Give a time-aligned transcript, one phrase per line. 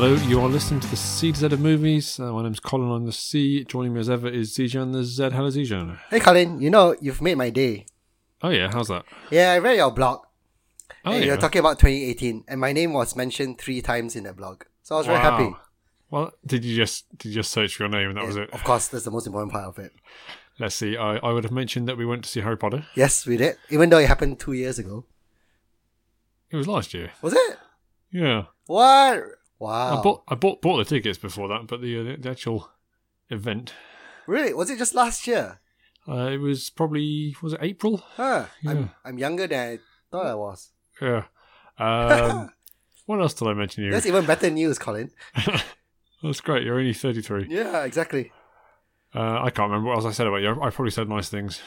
[0.00, 2.20] Hello, you are listening to the C to Z of movies.
[2.20, 3.64] Uh, my name's Colin on the C.
[3.64, 5.30] Joining me as ever is Zijan the Z.
[5.30, 5.98] Hello, Zijan.
[6.08, 7.84] Hey Colin, you know you've made my day.
[8.40, 9.04] Oh yeah, how's that?
[9.32, 10.20] Yeah, I read your blog.
[11.04, 11.26] Oh and yeah.
[11.26, 14.94] You're talking about 2018, and my name was mentioned three times in the blog, so
[14.94, 15.52] I was very happy.
[16.12, 18.50] Well, did you just did you just search for your name and that was it?
[18.50, 19.90] Of course, that's the most important part of it.
[20.60, 20.96] Let's see.
[20.96, 22.86] I, I would have mentioned that we went to see Harry Potter.
[22.94, 25.06] Yes, we did, even though it happened two years ago.
[26.52, 27.10] It was last year.
[27.20, 27.58] Was it?
[28.12, 28.44] Yeah.
[28.66, 29.24] What?
[29.58, 29.98] Wow.
[29.98, 32.70] I bought I bought bought the tickets before that, but the uh, the actual
[33.30, 33.74] event
[34.26, 34.52] Really?
[34.52, 35.60] Was it just last year?
[36.06, 38.02] uh, it was probably was it April?
[38.16, 38.44] Huh.
[38.62, 38.70] Yeah.
[38.70, 39.78] I'm, I'm younger than I
[40.10, 40.70] thought I was.
[41.00, 41.24] Yeah.
[41.78, 42.50] Um,
[43.06, 43.90] what else did I mention you?
[43.90, 45.10] That's even better news, Colin.
[46.22, 46.64] That's great.
[46.64, 47.46] You're only 33.
[47.48, 48.32] Yeah, exactly.
[49.14, 50.50] Uh, I can't remember what else I said about you.
[50.50, 51.60] I probably said nice things.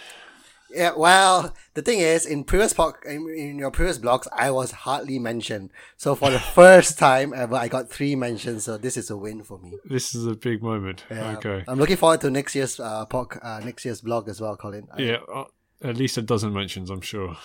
[0.74, 4.72] Yeah, well, the thing is, in previous pod, in, in your previous blogs, I was
[4.72, 5.72] hardly mentioned.
[5.98, 8.64] So for the first time ever, I got three mentions.
[8.66, 9.74] So this is a win for me.
[9.86, 11.04] This is a big moment.
[11.10, 11.38] Yeah.
[11.38, 11.64] Okay.
[11.68, 14.88] I'm looking forward to next year's uh, uh next year's blog as well, Colin.
[14.94, 15.46] I- Yeah, uh,
[15.84, 17.38] at least a dozen mentions, I'm sure.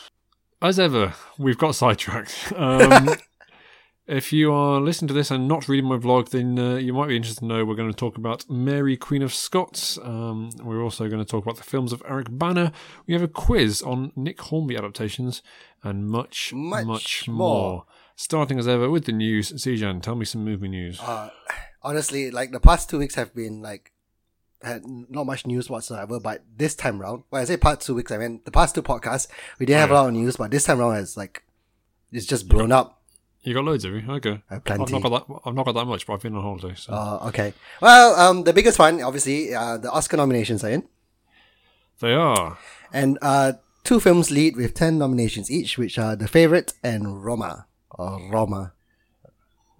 [0.62, 2.52] As ever, we've got sidetracked.
[2.56, 3.10] Um,
[4.06, 7.08] if you are listening to this and not reading my blog, then uh, you might
[7.08, 9.98] be interested to know we're going to talk about Mary, Queen of Scots.
[10.02, 12.72] Um, we're also going to talk about the films of Eric Bana.
[13.06, 15.42] We have a quiz on Nick Hornby adaptations
[15.82, 17.36] and much, much, Much more.
[17.36, 17.84] more.
[18.14, 19.52] Starting as ever with the news.
[19.52, 21.00] Zijan, tell me some movie news.
[21.00, 21.30] Uh,
[21.82, 23.92] honestly, like the past two weeks have been like
[24.62, 26.18] had not much news whatsoever.
[26.18, 28.82] But this time round, when I say past two weeks, I mean the past two
[28.82, 30.36] podcasts, we didn't have a lot of news.
[30.36, 31.42] But this time round, it's like
[32.10, 32.95] it's just blown up.
[33.46, 34.02] You got loads of you?
[34.08, 34.42] Okay.
[34.50, 34.92] Uh, I've plenty.
[34.92, 36.74] not, got that, I've not got that much, but I've been on holiday.
[36.74, 36.92] So.
[36.92, 37.54] Uh, okay.
[37.80, 40.82] Well, um, the biggest one, obviously, uh, the Oscar nominations are in.
[42.00, 42.58] they are.
[42.92, 43.52] And uh,
[43.84, 47.66] two films lead with 10 nominations each, which are The Favorite and Roma.
[47.90, 48.72] Or Roma.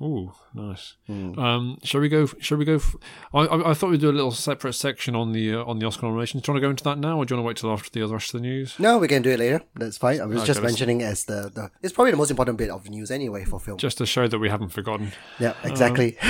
[0.03, 0.95] Ooh, nice.
[1.07, 1.39] Hmm.
[1.39, 2.27] Um, shall we go?
[2.39, 2.75] Shall we go?
[2.75, 2.97] F-
[3.33, 5.87] I, I I thought we'd do a little separate section on the uh, on the
[5.87, 6.43] Oscar nominations.
[6.43, 7.73] Do you want to go into that now, or do you want to wait till
[7.73, 8.79] after the other rest of the news?
[8.79, 9.63] No, we can do it later.
[9.75, 10.21] That's fine.
[10.21, 11.71] I was Okay, just let's- mentioning as the, the.
[11.83, 13.79] It's probably the most important bit of news anyway for film.
[13.79, 15.13] Just to show that we haven't forgotten.
[15.39, 16.19] yeah, exactly.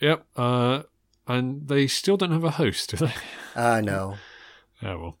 [0.00, 0.24] Yep.
[0.36, 0.82] Uh,
[1.26, 3.12] and they still don't have a host, do they?
[3.54, 4.16] uh, no.
[4.82, 4.94] Yeah.
[4.94, 5.18] Well.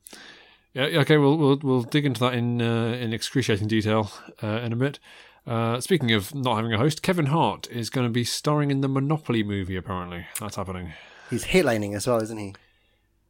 [0.74, 0.86] Yeah.
[0.88, 1.16] yeah, Okay.
[1.16, 4.10] We'll we'll we'll dig into that in uh, in excruciating detail
[4.42, 4.98] uh, in a bit.
[5.46, 8.80] Uh, speaking of not having a host, Kevin Hart is going to be starring in
[8.80, 9.76] the Monopoly movie.
[9.76, 10.92] Apparently, that's happening.
[11.30, 12.54] He's headlining as well, isn't he?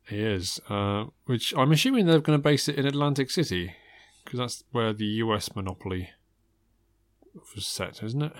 [0.08, 3.74] He is, uh, which I'm assuming they're going to base it in Atlantic City,
[4.24, 6.10] because that's where the US monopoly
[7.54, 8.32] was set, isn't it?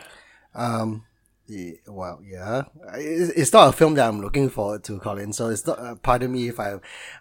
[0.54, 1.04] Um,
[1.46, 2.62] yeah, well, yeah,
[2.94, 5.32] it's, not a film that I'm looking forward to, Colin.
[5.32, 5.78] So it's not.
[5.78, 6.74] Uh, pardon me if I,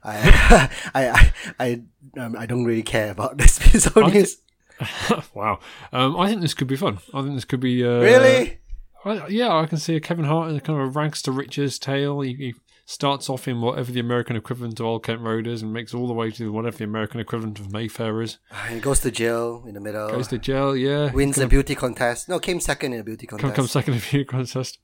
[0.03, 1.81] I, I, I, I,
[2.19, 4.37] um, I don't really care about this piece of I news.
[5.33, 5.59] wow,
[5.91, 6.99] um, I think this could be fun.
[7.13, 8.59] I think this could be uh, really?
[9.03, 11.31] I, yeah, I can see a Kevin Hart in a kind of a rags to
[11.31, 12.21] riches tale.
[12.21, 15.71] He, he starts off in whatever the American equivalent of Old Kent Road is, and
[15.71, 18.37] makes all the way to whatever the American equivalent of Mayfair is.
[18.69, 20.09] He goes to jail in the middle.
[20.09, 21.11] Goes to jail, yeah.
[21.11, 22.29] wins a beauty contest.
[22.29, 23.55] No, came second in a beauty contest.
[23.55, 24.79] come second in a beauty contest.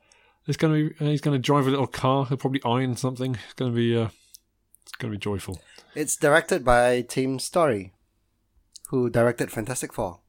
[0.48, 0.96] It's gonna be.
[1.00, 2.26] uh, He's gonna drive a little car.
[2.26, 3.36] He'll probably iron something.
[3.46, 3.96] It's gonna be.
[3.96, 4.10] Uh,
[4.84, 5.60] it's gonna be joyful.
[5.94, 7.94] It's directed by Tim Story,
[8.92, 10.20] who directed Fantastic Four,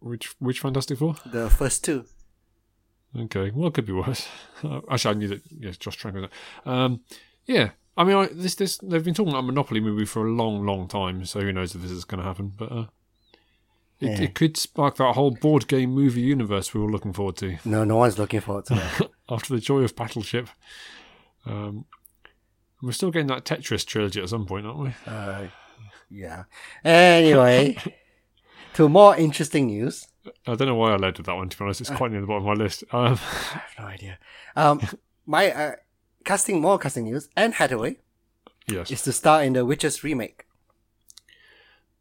[0.00, 1.16] Which which Fantastic Four?
[1.26, 2.04] the first two.
[3.18, 4.28] Okay, well, it could be worse.
[4.62, 5.42] Uh, Actually, I knew that.
[5.50, 6.30] Yes, Josh Trank.
[6.66, 7.00] Um,
[7.46, 10.30] yeah, I mean, I, this this they've been talking about a Monopoly movie for a
[10.30, 11.24] long, long time.
[11.24, 12.52] So who knows if this is going to happen?
[12.56, 12.86] But uh,
[14.00, 14.22] it, Yeah.
[14.22, 17.84] it could spark that whole board game movie universe we were looking forward to No,
[17.84, 19.10] no one's looking forward to that.
[19.30, 20.48] after the joy of Battleship.
[21.46, 21.86] Um,
[22.82, 24.92] we're still getting that Tetris trilogy at some point, aren't we?
[25.06, 25.46] uh,
[26.10, 26.44] yeah.
[26.84, 27.76] Anyway,
[28.74, 30.06] to more interesting news.
[30.46, 31.48] I don't know why I led with that one.
[31.48, 32.84] To be honest, it's quite near the bottom of my list.
[32.92, 34.18] Um, I have no idea.
[34.56, 34.80] Um,
[35.24, 35.72] my uh,
[36.24, 37.28] casting more casting news.
[37.36, 37.98] Anne Hathaway
[38.66, 40.44] yes, is to star in the Witches remake.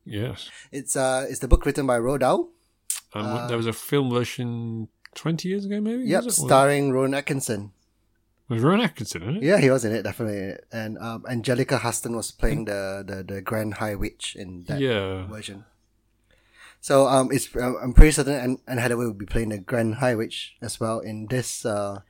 [0.06, 0.50] yes.
[0.72, 2.50] It's uh, it's the book written by Roald Dahl.
[3.14, 6.04] Um, there was a film version twenty years ago, maybe.
[6.04, 6.44] Yep, was it?
[6.44, 7.72] Or- starring Rowan Atkinson.
[8.50, 9.44] Was Rowan Atkinson in it?
[9.44, 10.54] Yeah, he was in it definitely.
[10.72, 15.26] And um, Anjelica Huston was playing the, the the Grand High Witch in that Yeah.
[15.28, 15.66] version.
[16.82, 19.96] So um, it's um, I'm pretty certain Anne, Anne Hathaway will be playing the Grand
[19.96, 22.02] High Witch as well in this uh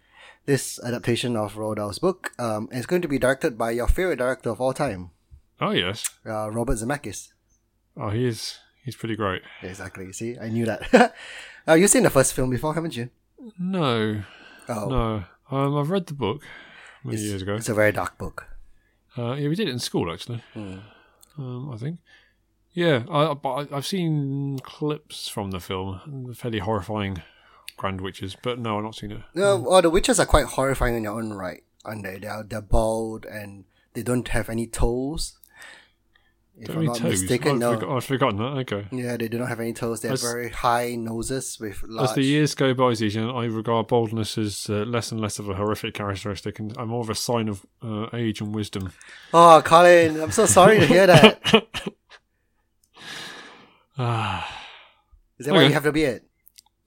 [0.45, 2.31] this adaptation of Roald Dahl's book.
[2.37, 5.11] Um, and it's going to be directed by your favorite director of all time,
[5.61, 6.03] Oh yes.
[6.25, 7.29] uh, Robert Zemeckis.
[7.97, 8.59] Oh, he is.
[8.83, 9.41] He's pretty great.
[9.63, 10.11] Exactly.
[10.13, 11.15] See, I knew that.
[11.67, 13.09] uh, you've seen the first film before, haven't you?
[13.57, 14.21] No,
[14.67, 15.23] Oh, no.
[15.51, 16.43] Um, I've read the book
[17.03, 17.55] many it's, years ago.
[17.55, 18.47] it's a very dark book.
[19.17, 20.43] Uh, yeah, we did it in school actually.
[20.53, 20.77] Hmm.
[21.37, 21.99] Um, I think.
[22.73, 26.33] Yeah, I, I, I've seen clips from the film.
[26.35, 27.21] Fairly horrifying
[27.77, 29.21] Grand Witches, but no, I've not seen it.
[29.33, 31.63] No, well, the witches are quite horrifying in their own right.
[31.85, 35.37] And they they are they're bald and they don't have any toes.
[36.57, 37.21] If I'm not toes.
[37.21, 37.73] mistaken, I've, no.
[37.73, 38.43] forgot- I've forgotten that.
[38.73, 38.87] Okay.
[38.91, 39.99] Yeah, they do not have any toes.
[40.01, 42.09] They have As- very high noses with large.
[42.11, 45.49] As the years go by, Zijan, I regard baldness as uh, less and less of
[45.49, 48.93] a horrific characteristic, and I'm more of a sign of uh, age and wisdom.
[49.33, 51.65] Oh, Colin, I'm so sorry to hear that.
[53.97, 54.61] Ah,
[55.39, 56.23] Is that why you have the beard?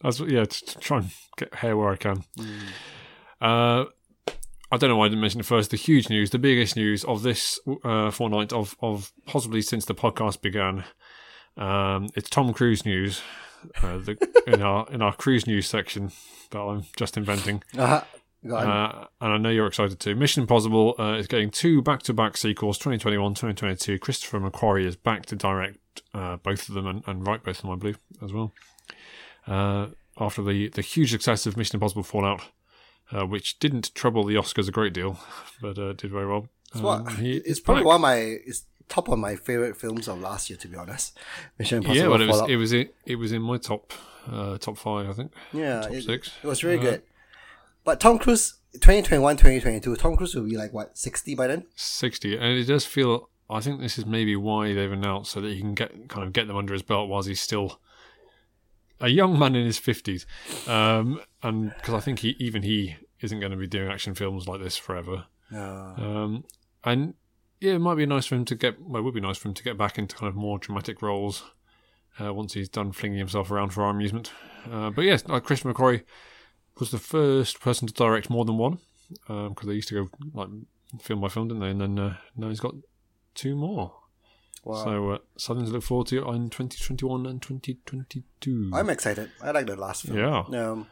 [0.03, 0.44] that's yeah.
[0.44, 2.23] To, to try and get hair where I can.
[2.38, 2.59] Mm.
[3.41, 3.85] Uh,
[4.70, 5.70] I don't know why I didn't mention it first.
[5.70, 9.94] The huge news, the biggest news of this uh, fortnight, of of possibly since the
[9.94, 10.85] podcast began.
[11.56, 13.23] Um, it's Tom Cruise news.
[13.82, 16.12] Uh, the, in our in our cruise news section
[16.50, 17.62] that I'm just inventing.
[17.76, 18.05] Uh-huh.
[18.49, 20.15] Uh, and I know you're excited too.
[20.15, 23.99] Mission Impossible uh, is getting two back-to-back sequels, 2021, 2022.
[23.99, 27.62] Christopher McQuarrie is back to direct uh, both of them and, and write both of
[27.62, 28.53] them, I believe, as well.
[29.47, 29.88] Uh,
[30.21, 32.43] after the, the huge success of Mission Impossible Fallout,
[33.13, 35.19] uh, which didn't trouble the Oscars a great deal,
[35.63, 36.49] but uh, did very well.
[36.73, 37.87] It's, what, Um, he it's probably back.
[37.87, 41.17] one of my it's top of my favorite films of last year, to be honest.
[41.59, 42.51] Mission Impossible Yeah, but it was Fallout.
[42.51, 43.93] it was in, it was in my top
[44.31, 45.33] uh, top five, I think.
[45.53, 46.31] yeah, top it, six.
[46.43, 47.03] it was really Uh, good.
[47.85, 51.65] But Tom Cruise, 2021, 2022, Tom Cruise will be like what 60 by then.
[51.77, 55.49] 60 and it does feel i think this is maybe why they've announced so that
[55.49, 57.81] he can get kind of get them under his belt whilst he's still
[59.00, 60.27] a young man in his 50s
[60.69, 64.47] um and because i think he even he isn't going to be doing action films
[64.49, 65.27] like this forever
[65.97, 66.45] um
[66.85, 67.15] and
[67.61, 69.49] yeah it might be nice for him to get well it would be nice for
[69.49, 71.45] him to get back into kind of more dramatic roles
[72.21, 74.33] uh, once he's done flinging himself around for our amusement
[74.71, 76.03] uh, but yes like chris mcquarrie
[76.79, 78.79] was the first person to direct more than one
[79.27, 80.49] because they used to go like
[81.00, 81.71] film by film, didn't they?
[81.71, 82.75] And then uh, now he's got
[83.35, 83.95] two more.
[84.69, 84.85] Wow.
[84.85, 88.70] So uh, something to look forward to in 2021 and 2022.
[88.75, 89.31] I'm excited.
[89.43, 90.19] I like the last film.
[90.19, 90.44] yeah.
[90.49, 90.87] Um,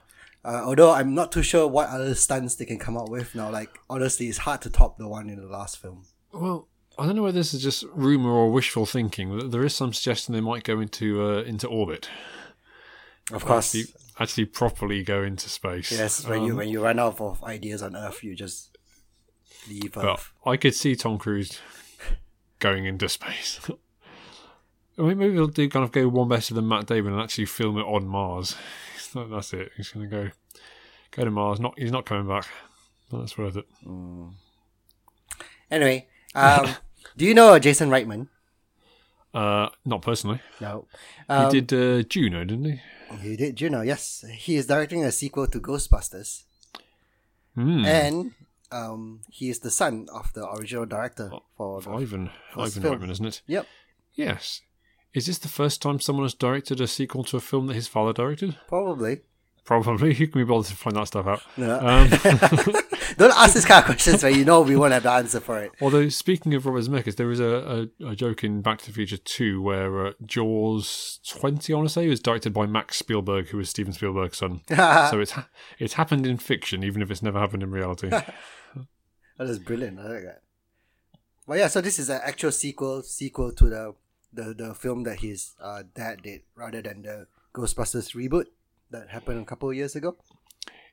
[0.44, 3.50] uh, although I'm not too sure what other stunts they can come up with now.
[3.50, 6.04] Like honestly, it's hard to top the one in the last film.
[6.32, 6.68] Well,
[6.98, 9.50] I don't know whether this is just rumor or wishful thinking.
[9.50, 12.08] There is some suggestion they might go into uh, into orbit.
[13.32, 15.90] Of course, Actually, actually properly go into space.
[15.90, 16.24] yes.
[16.26, 18.78] When you Um, when you run out of ideas on Earth, you just
[19.68, 20.32] leave Earth.
[20.46, 21.58] I could see Tom Cruise
[22.72, 23.60] going into space.
[24.98, 27.44] I mean, maybe he'll do kind of go one better than Matt Damon and actually
[27.46, 28.56] film it on Mars.
[28.98, 29.70] So That's it.
[29.76, 30.30] He's going to go
[31.12, 31.58] go to Mars.
[31.60, 32.46] Not he's not coming back.
[33.10, 33.66] That's worth it.
[35.70, 36.66] Anyway, um,
[37.16, 38.28] do you know Jason Reitman?
[39.32, 40.40] Uh, not personally.
[40.60, 40.86] No.
[41.28, 42.80] He Um, did uh, Juno, didn't he?
[43.22, 43.82] He did Juno.
[43.82, 46.42] Yes, he is directing a sequel to Ghostbusters,
[47.54, 47.84] Hmm.
[47.86, 48.34] and
[48.72, 53.00] um, he is the son of the original director for the, Ivan Ivan film.
[53.00, 53.42] Reitman, isn't it?
[53.46, 53.66] Yep,
[54.14, 54.62] Yes.
[55.14, 57.88] Is this the first time someone has directed a sequel to a film that his
[57.88, 58.56] father directed?
[58.68, 59.20] probably.
[59.64, 60.14] Probably.
[60.18, 61.42] You can be bothered to find that stuff out.
[61.56, 61.78] No.
[61.80, 62.08] Um,
[63.16, 65.58] Don't ask this kind of questions where you know we won't have the answer for
[65.62, 65.72] it.
[65.80, 68.92] Although speaking of Robert Zemeckis, there is a, a, a joke in Back to the
[68.92, 73.48] Future 2 where uh, Jaws 20, I want to say, was directed by Max Spielberg,
[73.48, 74.62] who was Steven Spielberg's son.
[74.68, 75.48] so it's ha-
[75.78, 78.10] it's happened in fiction, even if it's never happened in reality.
[79.38, 80.00] That is brilliant.
[80.00, 80.42] I like that.
[81.46, 83.94] But yeah, so this is an actual sequel sequel to the
[84.32, 88.46] the, the film that his uh, dad did, rather than the Ghostbusters reboot
[88.90, 90.16] that happened a couple of years ago.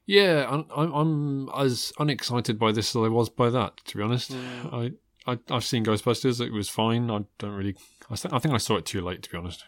[0.05, 4.03] Yeah, I'm, I'm, I'm as unexcited by this as I was by that, to be
[4.03, 4.31] honest.
[4.71, 4.91] I,
[5.25, 7.09] I, I've seen Ghostbusters, it was fine.
[7.09, 7.75] I don't really.
[8.11, 9.63] I, th- I think I saw it too late, to be honest.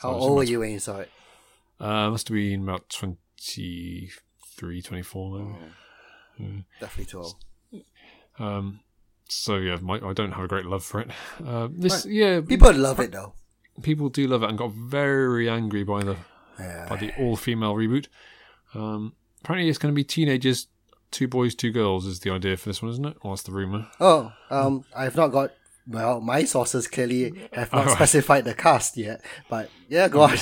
[0.00, 1.10] How old were you when you saw it?
[1.78, 5.56] Uh, must have been about 23, 24,
[6.38, 6.64] maybe.
[6.80, 7.36] Definitely too old.
[8.38, 8.80] Um,
[9.28, 11.10] so yeah, my, I don't have a great love for it.
[11.44, 13.34] Uh, this yeah, People love it though.
[13.82, 16.16] people do love it and got very angry by the
[16.88, 18.06] by the all female reboot.
[18.74, 20.66] Um, apparently, it's going to be teenagers,
[21.10, 23.16] two boys, two girls is the idea for this one, isn't it?
[23.22, 23.88] Well, that's the rumor.
[24.00, 25.52] Oh, um, I've not got.
[25.86, 27.94] Well, my sources clearly have not Oh.
[27.94, 30.36] specified the cast yet, but yeah, go on.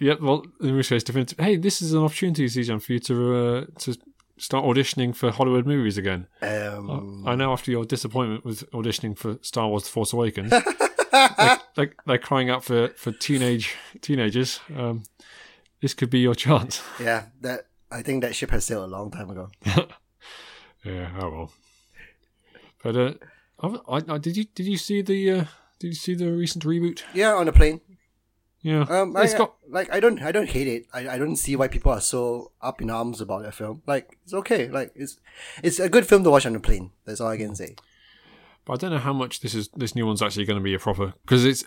[0.00, 1.38] Yeah, well, in which case, definitive.
[1.38, 3.96] Hey, this is an opportunity, Zijan, for you to uh, to
[4.38, 6.26] start auditioning for Hollywood movies again.
[6.42, 10.50] Um, I know after your disappointment with auditioning for Star Wars: The Force Awakens,
[11.12, 14.58] they, they, they're crying out for for teenage teenagers.
[14.74, 15.04] Um,
[15.82, 16.82] this could be your chance.
[16.98, 19.50] yeah, that I think that ship has sailed a long time ago.
[20.84, 21.52] Yeah, oh well.
[22.82, 23.12] But uh,
[23.86, 25.44] I, I, did you did you see the uh,
[25.78, 27.02] did you see the recent reboot?
[27.12, 27.80] Yeah, on a plane.
[28.62, 30.86] Yeah, Um, I, got like I don't I don't hate it.
[30.92, 33.82] I, I don't see why people are so up in arms about that film.
[33.86, 34.68] Like it's okay.
[34.68, 35.18] Like it's
[35.62, 36.90] it's a good film to watch on a plane.
[37.06, 37.76] That's all I can say.
[38.66, 39.68] But I don't know how much this is.
[39.74, 41.64] This new one's actually going to be a proper because it's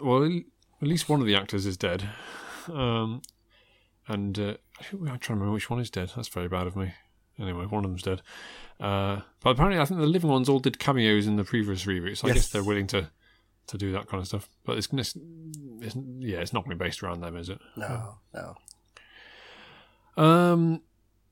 [0.00, 2.08] well, at least one of the actors is dead,
[2.72, 3.22] um,
[4.08, 4.54] and uh,
[4.92, 6.12] I'm trying to remember which one is dead.
[6.14, 6.92] That's very bad of me.
[7.38, 8.22] Anyway, one of them's dead.
[8.78, 12.18] Uh, but apparently, I think the living ones all did cameos in the previous reboot,
[12.18, 13.10] so I guess they're willing to
[13.66, 14.48] to do that kind of stuff.
[14.64, 15.16] But it's, it's,
[15.80, 17.58] it's yeah, it's not going to be based around them, is it?
[17.76, 18.56] No, no.
[20.22, 20.82] Um,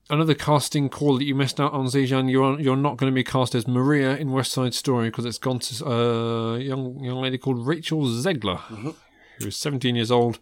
[0.09, 2.29] another casting call that you missed out on, Zijan.
[2.29, 5.37] You're you're not going to be cast as Maria in West Side Story because it's
[5.37, 10.39] gone to a young young lady called Rachel Zegler, who is 17 years old.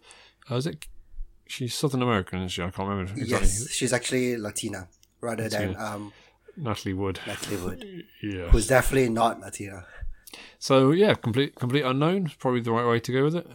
[0.50, 0.86] Uh, is it?
[1.52, 2.62] She's Southern American, isn't she?
[2.62, 3.26] I can't remember exactly.
[3.28, 4.88] Yes, she's actually Latina
[5.20, 6.10] rather than um,
[6.56, 7.20] Natalie Wood.
[7.26, 7.84] Natalie Wood,
[8.22, 8.48] Yeah.
[8.48, 9.84] who's definitely not Latina.
[10.58, 12.32] So yeah, complete complete unknown.
[12.38, 13.46] Probably the right way to go with it.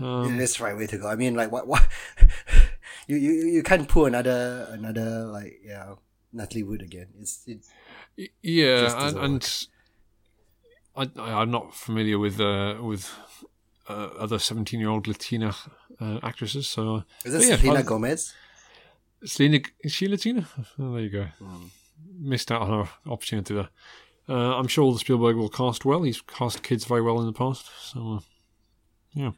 [0.00, 1.06] it is the right way to go.
[1.06, 1.66] I mean, like what?
[1.66, 1.86] What?
[3.08, 5.96] you, you you can't pull another another like yeah
[6.32, 7.08] Natalie Wood again.
[7.20, 9.66] It's it, Yeah, and, and
[10.96, 13.12] I I'm not familiar with uh, with
[13.88, 15.54] uh, other 17 year old Latina
[16.00, 16.66] uh, actresses.
[16.66, 18.32] So is this yeah, Selena Gomez?
[19.24, 20.46] Selena, is she Latina?
[20.78, 21.26] Oh, there you go.
[22.18, 23.68] Missed out on her opportunity there.
[24.28, 26.02] Uh, I'm sure Spielberg will cast well.
[26.02, 27.70] He's cast kids very well in the past.
[27.82, 28.20] So, uh,
[29.12, 29.32] yeah.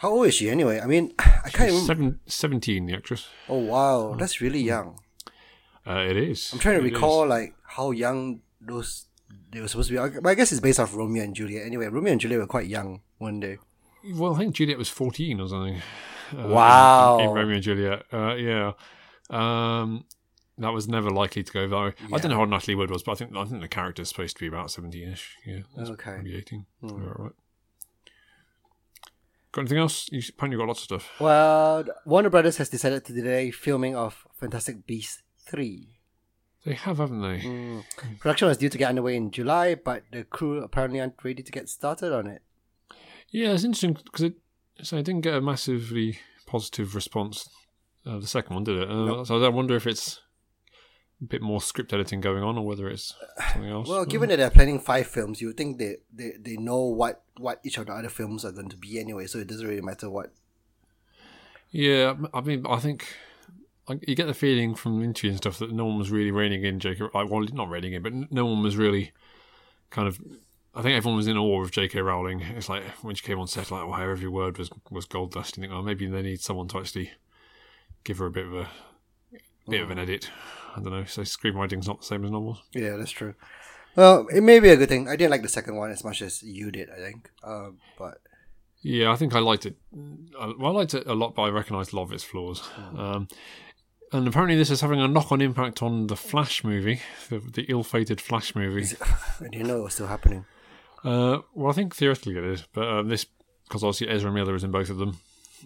[0.00, 0.80] How old is she anyway?
[0.80, 1.86] I mean, I can't remember.
[1.86, 3.26] Seven, 17, the actress.
[3.48, 5.00] Oh wow, that's really young.
[5.86, 6.50] Uh, it is.
[6.52, 6.92] I'm trying to It is.
[6.94, 9.06] recall like how young those
[9.50, 9.98] they were supposed to be.
[9.98, 11.66] I- But I guess it's based off Romeo and Juliet.
[11.66, 13.58] Anyway, Romeo and Juliet were quite young one day.
[14.14, 15.82] Well, I think Juliet was 14 or something.
[16.36, 17.18] Uh, Wow.
[17.18, 18.02] In, in Romeo and Juliet.
[18.12, 18.72] Uh, yeah.
[19.30, 20.04] Um,
[20.58, 21.92] that was never likely to go that way.
[22.12, 24.36] I don't know how Natalie Wood was, but I think I think the character's supposed
[24.36, 25.22] to be about 17ish.
[25.46, 25.60] Yeah.
[25.76, 26.16] that's Okay.
[26.18, 26.66] Maybe 18.
[26.82, 27.32] Yeah, right.
[29.52, 30.08] Got anything else?
[30.12, 31.10] You apparently got lots of stuff.
[31.20, 35.97] Well, Warner Brothers has decided to delay filming of Fantastic Beasts three.
[36.68, 37.40] They have, haven't they?
[37.40, 37.82] Mm.
[38.18, 41.50] Production was due to get underway in July, but the crew apparently aren't ready to
[41.50, 42.42] get started on it.
[43.30, 44.34] Yeah, it's interesting because it,
[44.82, 47.48] so it didn't get a massively positive response.
[48.04, 48.90] Uh, the second one did it?
[48.90, 50.20] Uh, So I wonder if it's
[51.22, 53.14] a bit more script editing going on, or whether it's
[53.54, 53.88] something else.
[53.88, 57.22] Well, given that they're planning five films, you would think they, they, they know what,
[57.38, 59.80] what each of the other films are going to be anyway, so it doesn't really
[59.80, 60.34] matter what.
[61.70, 63.06] Yeah, I mean, I think
[64.06, 66.64] you get the feeling from the interview and stuff that no one was really reining
[66.64, 67.04] in J.K.
[67.14, 69.12] Like, well, not reining in, but no one was really
[69.90, 70.20] kind of.
[70.74, 72.00] I think everyone was in awe of J.K.
[72.00, 72.40] Rowling.
[72.40, 75.56] It's like when she came on set, like, wow, every word was was gold dust.
[75.56, 77.10] You think, oh, maybe they need someone to actually
[78.04, 78.68] give her a bit of a
[79.68, 80.30] bit of an edit.
[80.76, 81.04] I don't know.
[81.04, 82.62] So screenwriting's not the same as novels.
[82.72, 83.34] Yeah, that's true.
[83.96, 85.08] Well, it may be a good thing.
[85.08, 87.30] I didn't like the second one as much as you did, I think.
[87.42, 88.20] Um, but
[88.82, 89.76] Yeah, I think I liked it.
[90.38, 92.62] I- Well, I liked it a lot, but I recognised a lot of its flaws.
[92.96, 93.26] Um,
[94.12, 98.20] and apparently, this is having a knock-on impact on the Flash movie, the, the ill-fated
[98.20, 98.86] Flash movie.
[99.40, 100.44] I didn't know it was still happening.
[101.04, 103.26] Uh, well, I think theoretically it is, but um, this
[103.68, 105.18] because obviously Ezra Miller is in both of them.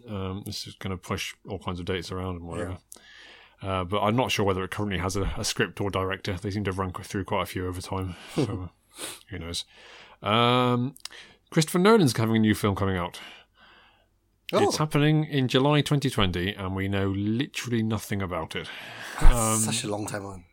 [0.09, 2.79] Um, this is going to push all kinds of dates around and whatever.
[3.63, 6.35] Uh, but I'm not sure whether it currently has a, a script or director.
[6.35, 8.17] They seem to have run through quite a few over time.
[8.35, 8.69] So
[8.99, 9.65] uh, who knows?
[10.21, 10.97] Um,
[11.51, 13.21] Christopher Nolan's having a new film coming out.
[14.53, 18.69] Oh, It's happening in July 2020, and we know literally nothing about it.
[19.21, 20.45] that's such a long time on.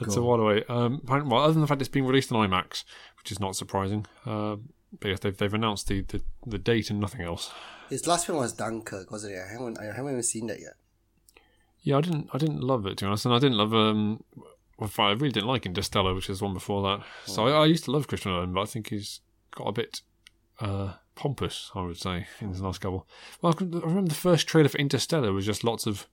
[0.00, 0.64] It's a while away.
[0.68, 2.82] Um, well, other than the fact it's being released on IMAX,
[3.18, 4.06] which is not surprising.
[4.26, 4.56] Uh,
[4.98, 7.52] but yes, they've, they've announced the, the, the date and nothing else.
[7.90, 9.42] His last film was Dunkirk, wasn't it?
[9.48, 10.74] I haven't, I haven't even seen that yet.
[11.82, 14.24] Yeah, I didn't I didn't love it to be honest, and I didn't love um.
[14.78, 17.06] Well, I really didn't like Interstellar, which is the one before that.
[17.26, 19.20] So I, I used to love Christopher Nolan, but I think he's
[19.54, 20.00] got a bit
[20.60, 23.06] uh, pompous, I would say, in his last couple.
[23.42, 26.06] Well, I remember the first trailer for Interstellar was just lots of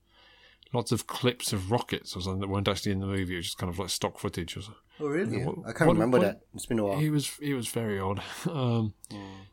[0.74, 3.34] lots of clips of rockets or something that weren't actually in the movie.
[3.34, 4.81] It was just kind of like stock footage or something.
[5.01, 5.43] Oh, really?
[5.43, 6.41] what- I can't what- remember what- that.
[6.53, 6.98] It's been a while.
[7.00, 8.22] He was he was very odd.
[8.50, 8.93] Um,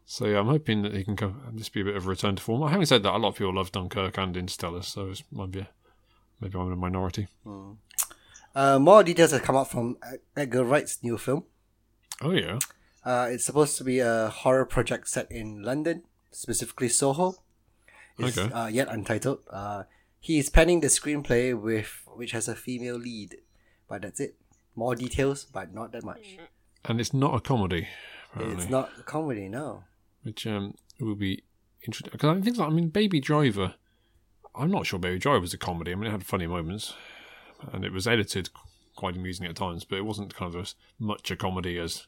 [0.04, 1.42] So yeah, I'm hoping that he can come.
[1.54, 2.66] This be a bit of a return to form.
[2.70, 5.60] Having said that, a lot of people love Dunkirk and Interstellar, so it might be
[5.60, 5.68] a,
[6.40, 7.26] maybe I'm in a minority.
[8.54, 9.96] Uh, more details have come out from
[10.36, 11.44] Edgar Wright's new film.
[12.22, 12.58] Oh yeah,
[13.08, 17.28] Uh, it's supposed to be a horror project set in London, specifically Soho.
[18.18, 18.52] It's Okay.
[18.52, 19.38] uh, yet untitled.
[19.48, 19.84] Uh,
[20.20, 23.30] he is penning the screenplay with which has a female lead,
[23.88, 24.34] but that's it.
[24.74, 26.36] More details, but not that much.
[26.84, 27.88] and it's not a comedy.
[28.32, 29.84] Apparently, It's not a comedy, no.
[30.26, 31.32] which um will be
[31.86, 33.68] interesting because I think I mean Baby Driver.
[34.54, 35.92] I'm not sure Baby Driver was a comedy.
[35.92, 36.92] I mean, it had funny moments,
[37.72, 38.50] and it was edited
[38.96, 42.06] quite amusing at times, but it wasn't kind of as much a comedy as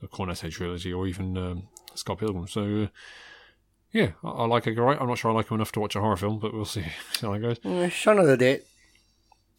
[0.00, 2.46] the Cornetto trilogy or even um, Scott Pilgrim.
[2.48, 2.82] So.
[2.84, 2.86] Uh,
[3.92, 4.98] yeah, I, I like Edgar Wright.
[5.00, 6.84] I'm not sure I like him enough to watch a horror film, but we'll see,
[7.12, 7.58] see how it goes.
[7.58, 8.62] Mm, Shaun of the Dead.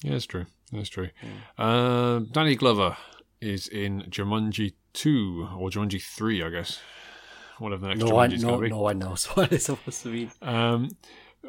[0.04, 0.46] Yeah, it's true.
[0.72, 1.10] That's true.
[1.58, 2.96] Uh, Danny Glover
[3.42, 6.80] is in Jumanji 2 or Jumanji 3, I guess.
[7.60, 8.70] Whatever the next No one, Jumanji's no, going to be.
[8.70, 10.30] no one knows what it's supposed to be.
[10.42, 10.92] Um,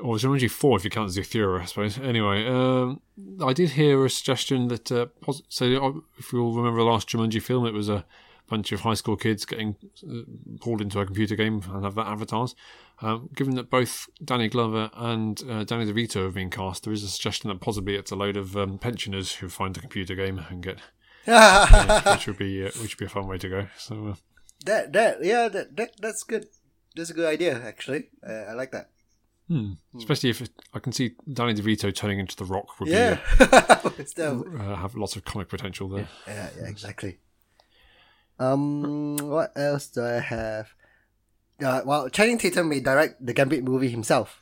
[0.03, 1.99] or Jumanji 4 if you count Zathura, I suppose.
[1.99, 3.01] Anyway, um,
[3.41, 6.85] I did hear a suggestion that, uh, pos- so uh, if you all remember the
[6.85, 8.05] last Jumanji film, it was a
[8.53, 10.25] bunch of high school kids getting uh,
[10.61, 12.55] pulled into a computer game and have that avatars.
[13.01, 17.03] Um, given that both Danny Glover and uh, Danny DeVito have been cast, there is
[17.03, 20.39] a suggestion that possibly it's a load of um, pensioners who find the computer game
[20.51, 20.81] and get,
[21.27, 23.69] uh, which would be uh, which would be a fun way to go.
[23.79, 24.15] So uh,
[24.67, 26.49] that that yeah that, that that's good.
[26.95, 28.11] That's a good idea actually.
[28.23, 28.91] Uh, I like that.
[29.49, 29.73] hmm.
[29.97, 33.19] especially if it, I can see Danny DeVito turning into the Rock would Yeah.
[33.97, 36.09] Be, uh, have lots of comic potential there.
[36.27, 37.19] yeah, yeah, exactly.
[38.39, 40.71] Um, what else do I have?
[41.63, 44.41] Uh, well, Channing Tatum may direct the Gambit movie himself.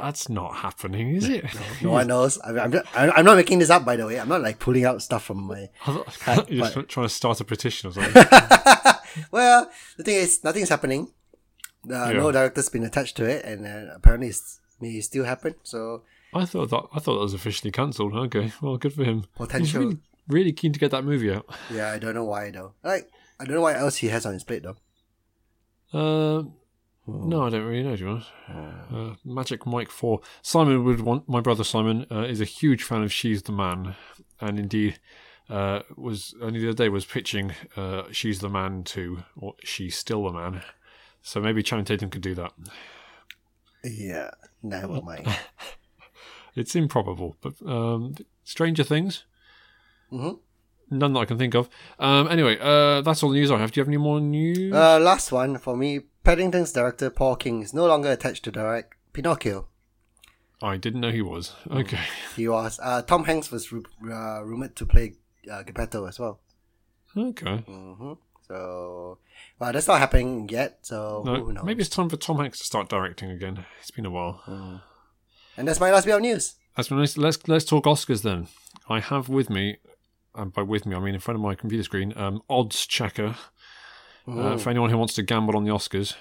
[0.00, 1.44] That's not happening, is it?
[1.80, 2.38] No one knows.
[2.40, 4.18] I, I'm, just, I'm I'm not making this up, by the way.
[4.18, 5.68] I'm not like pulling out stuff from my.
[5.84, 8.12] Thought- You're just trying to start a petition or something.
[9.30, 11.12] well, the thing is, nothing's happening.
[11.88, 12.32] Uh, No Yeah.
[12.32, 14.36] director's been attached to it, and uh, apparently it
[14.80, 15.54] may still happen.
[15.62, 16.02] So
[16.34, 18.12] I thought that I thought that was officially cancelled.
[18.14, 19.18] Okay, well, good for him.
[19.38, 19.80] He's potential.
[19.82, 21.46] really, really keen to get that movie out.
[21.70, 22.72] Yeah, I don't know why though.
[22.82, 24.76] Like, I don't know what else he has on his plate though.
[25.92, 26.44] Uh,
[27.06, 27.96] no, I don't really know.
[27.96, 28.24] Do you want?
[28.92, 30.20] Uh, Magic Mike Four.
[30.42, 31.28] Simon would want.
[31.28, 33.94] My brother Simon uh, is a huge fan of She's the Man,
[34.40, 34.98] and indeed
[35.48, 39.96] uh, was only the other day was pitching uh, She's the Man to or She's
[39.96, 40.62] Still the Man.
[41.22, 42.52] So maybe Channing Tatum could do that.
[43.84, 44.30] Yeah,
[44.62, 45.28] never mind.
[46.56, 49.24] It's improbable, but um, Stranger Things.
[50.12, 50.38] Mhm.
[50.90, 51.68] None that I can think of.
[51.98, 53.72] Um, anyway, uh, that's all the news I have.
[53.72, 54.72] Do you have any more news?
[54.72, 56.00] Uh, last one for me.
[56.22, 59.66] Paddington's director Paul King is no longer attached to direct Pinocchio.
[60.62, 61.54] I didn't know he was.
[61.68, 61.80] Mm.
[61.80, 62.00] Okay.
[62.36, 62.78] He was.
[62.82, 65.14] Uh, Tom Hanks was ru- uh, rumored to play
[65.50, 66.40] uh, Geppetto as well.
[67.16, 67.58] Okay.
[67.66, 68.12] hmm
[68.46, 69.18] So,
[69.58, 70.78] well, that's not happening yet.
[70.82, 71.64] So No, who knows?
[71.64, 73.66] maybe it's time for Tom Hanks to start directing again.
[73.80, 74.40] It's been a while.
[75.56, 76.54] And that's my last bit of news.
[76.76, 77.16] That's been nice.
[77.16, 78.48] Let's let's talk Oscars then.
[78.88, 79.78] I have with me,
[80.36, 83.36] and by with me I mean in front of my computer screen, um, Oddschecker.
[84.28, 86.16] Uh, for anyone who wants to gamble on the Oscars,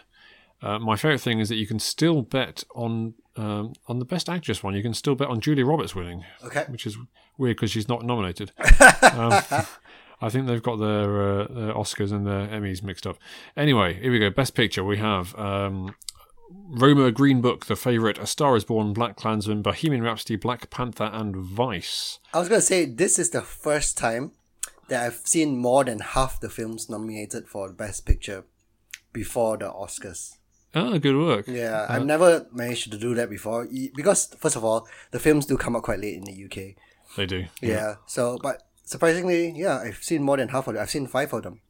[0.61, 4.29] uh, my favorite thing is that you can still bet on um, on the Best
[4.29, 4.75] Actress one.
[4.75, 6.23] You can still bet on Julia Roberts winning.
[6.43, 6.65] Okay.
[6.69, 6.97] which is
[7.37, 8.51] weird because she's not nominated.
[9.13, 9.41] um,
[10.21, 13.17] I think they've got their, uh, their Oscars and their Emmys mixed up.
[13.57, 14.29] Anyway, here we go.
[14.29, 14.83] Best Picture.
[14.83, 15.93] We have um,
[16.49, 21.09] Roma, Green Book, The Favourite, A Star Is Born, Black Klansman, Bohemian Rhapsody, Black Panther,
[21.11, 22.19] and Vice.
[22.33, 24.31] I was gonna say this is the first time
[24.87, 28.43] that I've seen more than half the films nominated for Best Picture
[29.13, 30.37] before the Oscars.
[30.75, 31.47] Ah, good work.
[31.47, 35.57] Yeah, I've never managed to do that before because first of all, the films do
[35.57, 36.75] come out quite late in the UK.
[37.15, 37.45] They do.
[37.61, 37.95] Yeah.
[38.05, 40.83] So, but surprisingly, yeah, I've seen more than half of them.
[40.83, 41.61] I've seen five of them.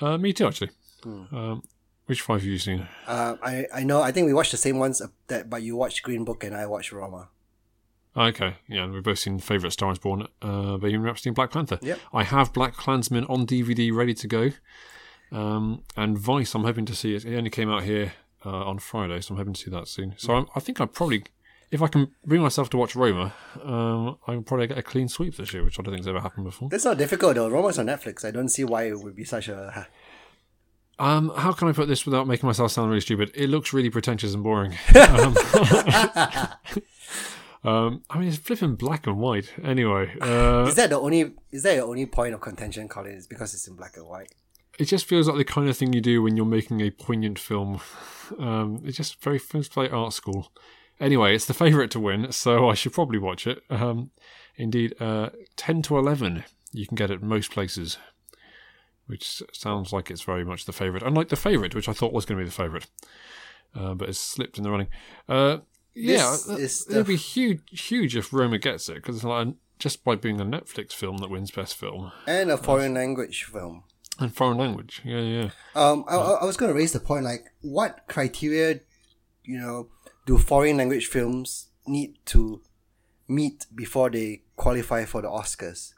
[0.00, 0.70] Uh, me too, actually.
[1.02, 1.34] Hmm.
[1.34, 1.62] Um,
[2.12, 2.86] which five have you seen?
[3.06, 4.02] Uh, I I know.
[4.02, 6.54] I think we watched the same ones uh, that, but you watched Green Book and
[6.54, 7.30] I watched Roma.
[8.14, 11.52] Okay, yeah, and we've both seen Favourite Star is Born, uh, Bohemian Rhapsody, and Black
[11.52, 11.78] Panther.
[11.80, 11.98] Yep.
[12.12, 14.50] I have Black Klansman on DVD ready to go.
[15.32, 17.24] Um, and Vice, I'm hoping to see it.
[17.24, 18.12] It only came out here
[18.44, 20.12] uh, on Friday, so I'm hoping to see that soon.
[20.18, 21.24] So I'm, I think I probably,
[21.70, 25.36] if I can bring myself to watch Roma, um, I'll probably get a clean sweep
[25.36, 26.68] this year, which I don't think's ever happened before.
[26.68, 27.48] That's not difficult though.
[27.48, 28.22] Roma's on Netflix.
[28.22, 29.88] I don't see why it would be such a.
[31.02, 33.32] Um, how can I put this without making myself sound really stupid?
[33.34, 34.78] It looks really pretentious and boring.
[34.94, 35.36] um,
[37.64, 39.52] um, I mean, it's flipping black and white.
[39.64, 41.32] Anyway, uh, Is that the only?
[41.50, 43.14] Is that your only point of contention, Colin?
[43.14, 44.32] Is because it's in black and white.
[44.78, 47.40] it just feels like the kind of thing you do when you're making a poignant
[47.40, 47.80] film.
[48.38, 50.52] Um, it's just very first like art school.
[51.00, 53.60] Anyway, it's the favourite to win, so I should probably watch it.
[53.70, 54.12] Um,
[54.54, 57.98] indeed, uh, ten to eleven you can get it most places,
[59.12, 61.02] which sounds like it's very much the favourite.
[61.06, 62.86] Unlike the favourite, which I thought was going to be the favourite,
[63.78, 64.88] uh, but it's slipped in the running.
[65.28, 65.58] Uh,
[65.94, 69.48] yeah, uh, it'd be huge, huge if Roma gets it because like
[69.78, 73.84] just by being a Netflix film that wins best film And a foreign language film.
[74.18, 75.02] and foreign language.
[75.04, 75.50] Yeah, yeah.
[75.74, 78.80] Um, I, I I was going to raise the point like, what criteria,
[79.44, 79.88] you know,
[80.26, 82.62] do foreign language films need to
[83.28, 85.92] meet before they qualify for the Oscars?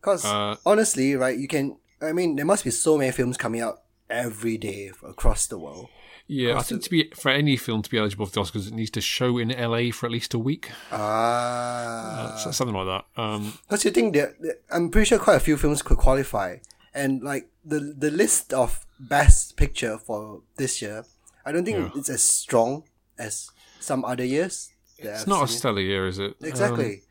[0.00, 1.78] Because Uh, honestly, right, you can.
[2.04, 5.88] I mean, there must be so many films coming out every day across the world.
[6.26, 8.72] Yeah, I think to be for any film to be eligible for the Oscars, it
[8.74, 13.04] needs to show in LA for at least a week, Ah, So- something like that.
[13.22, 14.34] Um, Because you think that
[14.70, 16.58] I'm pretty sure quite a few films could qualify,
[16.94, 21.04] and like the the list of best picture for this year,
[21.44, 21.90] I don't think Yeah.
[21.98, 22.84] it's as strong
[23.18, 24.70] as some other years.
[24.98, 25.58] it's I've not a seen it.
[25.58, 26.32] stellar year, is it?
[26.40, 27.02] Um, exactly.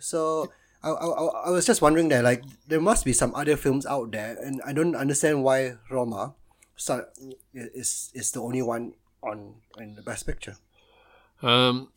[0.00, 0.50] so
[0.82, 1.06] I, I
[1.46, 4.60] I- was just wondering that like there must be some other films out there, and
[4.66, 6.34] I don't understand why Roma
[7.54, 10.56] is is the only one on in the best picture.
[11.42, 11.88] Um,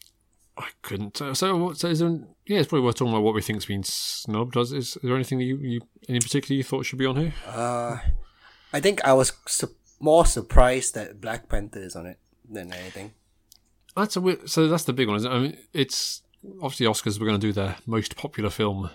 [0.57, 1.21] I couldn't.
[1.21, 3.65] Uh, so, what- so is there, yeah, it's probably worth talking about what we think's
[3.65, 4.55] been snubbed.
[4.57, 7.33] Is, is, there anything that you, you, in particular, you thought should be on here?
[7.47, 7.97] Uh,
[8.71, 12.19] I think I was su- more surprised that Black Panther is on it
[12.49, 13.13] than anything.
[13.95, 15.17] That's a weird, so that's the big one.
[15.17, 15.35] Isn't it?
[15.35, 16.21] I mean, it's
[16.61, 18.89] obviously Oscars were going to do their most popular film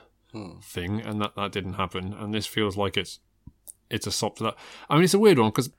[0.63, 2.13] thing, and that that didn't happen.
[2.13, 3.21] And this feels like it's
[3.91, 4.57] it's a sop to that.
[4.89, 5.71] I mean, it's a weird one because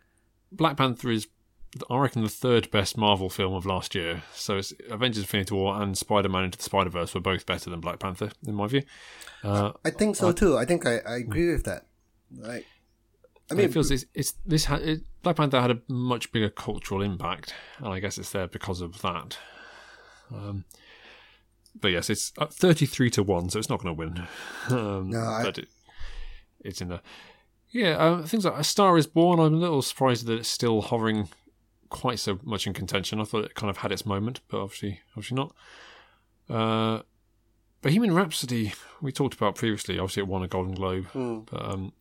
[0.52, 1.28] Black Panther is,
[1.90, 4.24] I reckon, the third best Marvel film of last year.
[4.34, 7.70] So it's Avengers: Infinity War and Spider Man Into the Spider Verse were both better
[7.70, 8.82] than Black Panther in my view.
[9.44, 10.58] Uh, I think so too.
[10.58, 11.86] I think I, I agree with that.
[12.36, 12.66] Like,
[13.50, 15.82] I I mean, mean, it feels it's, it's this ha- it, Black Panther had a
[15.88, 19.38] much bigger cultural impact, and I guess it's there because of that.
[20.34, 20.66] Um,
[21.80, 24.28] but yes, it's uh, thirty-three to one, so it's not going to win.
[24.78, 25.68] Um, No, I- but it,
[26.62, 27.02] it's in there.
[27.72, 29.40] Yeah, uh, things like A Star Is Born.
[29.40, 31.30] I'm a little surprised that it's still hovering
[31.90, 33.22] quite so much in contention.
[33.22, 35.56] I thought it kind of had its moment, but obviously, obviously not.
[36.50, 37.04] Uh,
[37.82, 40.00] Bohemian Rhapsody, we talked about previously.
[40.00, 41.40] Obviously, it won a Golden Globe, Hmm.
[41.50, 41.94] but um,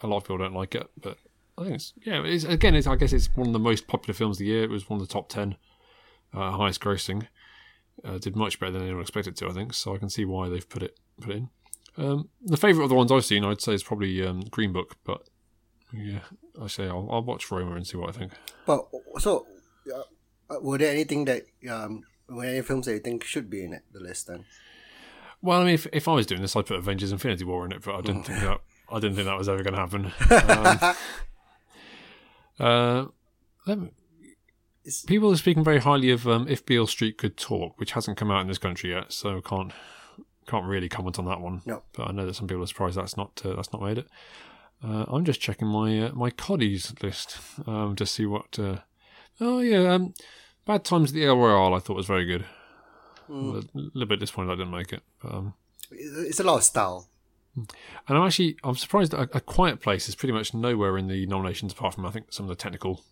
[0.00, 0.88] a lot of people don't like it.
[1.00, 1.16] But
[1.58, 2.22] I think it's yeah.
[2.22, 4.64] It's, again, it's, I guess it's one of the most popular films of the year.
[4.64, 5.56] It was one of the top ten
[6.34, 7.28] uh, highest grossing.
[8.02, 9.72] Uh, did much better than anyone expected to, I think.
[9.74, 11.48] So I can see why they've put it put it in.
[11.96, 14.96] Um, the favourite of the ones I've seen, I'd say, is probably um, Green Book.
[15.04, 15.22] But
[15.92, 16.20] yeah,
[16.60, 18.32] I say I'll, I'll watch Roma and see what I think.
[18.66, 18.84] but
[19.18, 19.46] so
[19.94, 23.72] uh, were there anything that um, were any films that you think should be in
[23.72, 24.44] it, the list then?
[25.40, 27.72] Well, I mean, if, if I was doing this, I'd put Avengers: Infinity War in
[27.72, 30.96] it, but I didn't think that I didn't think that was ever going to happen.
[32.60, 33.04] Um, uh,
[33.66, 33.90] let me-
[35.06, 38.30] people are speaking very highly of um, if Beale Street could talk, which hasn't come
[38.30, 39.72] out in this country yet, so can't
[40.46, 41.62] can't really comment on that one.
[41.64, 41.82] No.
[41.96, 44.08] but I know that some people are surprised that's not uh, that's not made it.
[44.82, 48.58] Uh, I'm just checking my uh, my Coddies list um, to see what.
[48.58, 48.78] Uh,
[49.40, 50.14] oh yeah, um,
[50.66, 52.44] Bad Times at the El Royale I thought was very good.
[53.26, 53.60] Hmm.
[53.60, 55.02] A little bit disappointed I didn't make it.
[55.22, 55.54] But, um,
[55.90, 57.08] It's a lot of style.
[57.56, 57.68] and
[58.08, 61.24] I'm actually I'm surprised that a, a Quiet Place is pretty much nowhere in the
[61.26, 63.02] nominations apart from I think some of the technical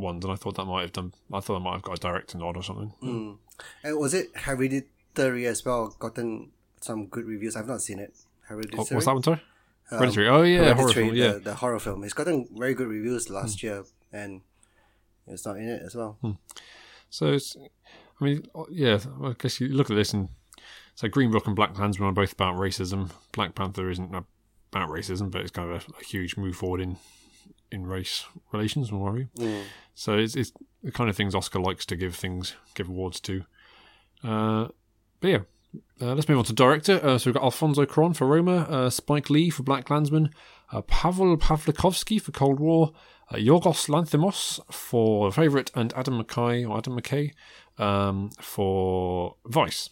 [0.00, 1.12] ones, and I thought that might have done.
[1.32, 2.92] I thought I might have got a director nod or something.
[3.02, 3.36] Mm.
[3.82, 5.94] And was it Hereditary as well?
[5.98, 7.56] Gotten some good reviews.
[7.56, 8.12] I've not seen it.
[8.16, 8.94] Oh, Hereditary.
[8.94, 9.22] what's that one?
[9.22, 9.42] Sorry,
[9.90, 10.28] Um, Hereditary.
[10.28, 11.14] Oh yeah, horror film.
[11.14, 12.04] Yeah, the, the horror film.
[12.04, 14.40] It's gotten very good reviews last year, and
[15.26, 16.18] it's not in it as well.
[17.10, 17.56] So it's,
[18.20, 18.98] I mean, yeah.
[19.22, 20.28] I guess you look at this and
[20.94, 23.10] so Green Book and Black Klansman are both about racism.
[23.32, 26.96] Black Panther isn't about racism, but it's kind of a, a huge move forward in
[27.70, 29.28] in race relations and what have.
[29.34, 29.62] Mm.
[29.98, 30.52] So it's, it's
[30.84, 33.44] the kind of things Oscar likes to give things give awards to.
[34.22, 34.68] Uh,
[35.18, 35.38] but yeah,
[36.00, 37.00] uh, let's move on to director.
[37.04, 40.30] Uh, so we've got Alfonso Cuarón for Roma, uh, Spike Lee for Black Klansman,
[40.72, 42.92] uh, Pavel Pawlikowski for Cold War,
[43.32, 47.32] uh, Yorgos Lanthimos for Favorite, and Adam McKay or Adam McKay
[47.76, 49.90] um, for Vice.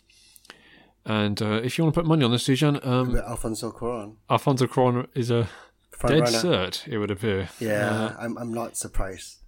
[1.05, 4.69] And uh, if you want to put money on this, Sujan, um, Alfonso Cuarón, Alfonso
[4.69, 5.49] Cuarón is a
[5.91, 6.69] front dead runner.
[6.69, 6.87] cert.
[6.87, 7.49] It would appear.
[7.59, 8.39] Yeah, I'm.
[8.39, 9.39] I'm not surprised.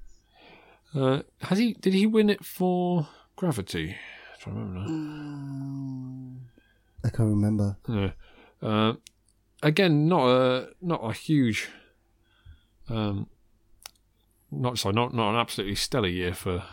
[0.95, 1.75] Uh, has he?
[1.75, 3.91] Did he win it for Gravity?
[3.91, 4.87] I'm trying remember now.
[4.87, 6.39] Mm.
[7.05, 7.77] I can't remember.
[7.87, 8.13] No.
[8.61, 8.95] Uh,
[9.63, 11.69] again, not a not a huge.
[12.89, 13.29] Um,
[14.51, 16.65] not sorry, not not an absolutely stellar year for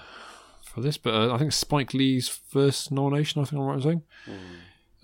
[0.63, 3.41] for this, but uh, I think Spike Lee's first nomination.
[3.41, 4.03] I think I'm right in saying.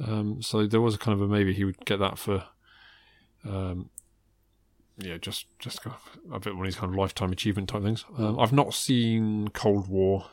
[0.03, 2.45] Um, so there was a kind of a maybe he would get that for.
[3.43, 3.89] Um,
[5.03, 7.83] yeah, just just kind of a bit one of these kind of lifetime achievement type
[7.83, 8.05] things.
[8.17, 10.25] Um, I've not seen Cold War.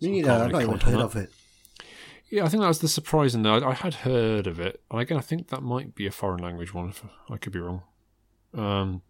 [0.00, 0.44] Me so I neither.
[0.44, 1.30] I've not even heard of it.
[2.30, 3.58] Yeah, I think that was the surprising though.
[3.58, 6.42] I, I had heard of it, and again, I think that might be a foreign
[6.42, 6.88] language one.
[6.88, 7.82] If I could be wrong.
[8.54, 9.02] Um,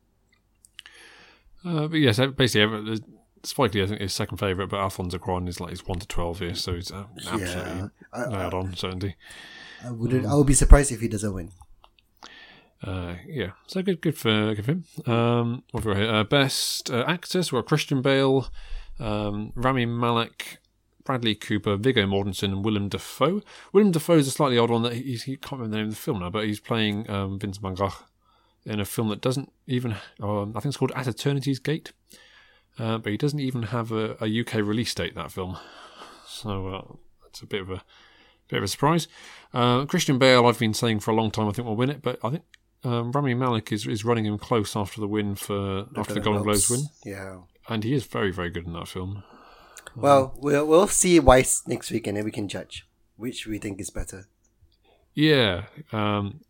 [1.64, 3.04] uh, but yes, basically, uh, the-
[3.44, 6.06] Spike Lee I think is second favorite, but Alfonso Cuarón is like he's one to
[6.06, 9.16] twelve here, so he's uh, absolutely Yeah, I, I, nailed on certainty.
[9.84, 10.26] I wouldn't.
[10.26, 11.50] I would be surprised if he doesn't win.
[12.82, 14.84] Uh, yeah, so good, good for good for him.
[15.06, 16.14] Um, what have we got here?
[16.14, 18.48] Uh, best uh, actor, so we've got Christian Bale,
[18.98, 20.58] um, Rami Malek,
[21.04, 23.42] Bradley Cooper, Viggo Mortensen, and Willem Dafoe.
[23.72, 25.94] Willem Dafoe is a slightly odd one that he's, he can't remember the name of
[25.94, 28.04] the film now, but he's playing um, Vince Van Gogh
[28.64, 31.92] in a film that doesn't even, um, I think it's called At Eternity's Gate,
[32.78, 35.14] uh, but he doesn't even have a, a UK release date.
[35.14, 35.56] That film,
[36.26, 37.82] so uh, that's a bit of a
[38.48, 39.08] bit of a surprise.
[39.54, 42.02] Uh, Christian Bale, I've been saying for a long time, I think will win it,
[42.02, 42.44] but I think
[42.84, 46.42] um, Rami Malek is, is running him close after the win for after the Golden
[46.42, 47.38] Globes win, Yeah.
[47.68, 49.22] and he is very very good in that film.
[49.94, 53.80] Well, we'll we'll see Vice next week, and then we can judge which we think
[53.80, 54.26] is better.
[55.14, 55.64] Yeah.
[55.92, 56.40] Um,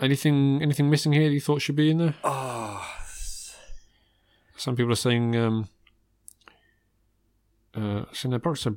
[0.00, 2.14] anything anything missing here that you thought should be in there?
[2.22, 2.86] Oh,
[4.56, 5.68] Some people are saying um,
[7.74, 8.76] uh, saying they're both so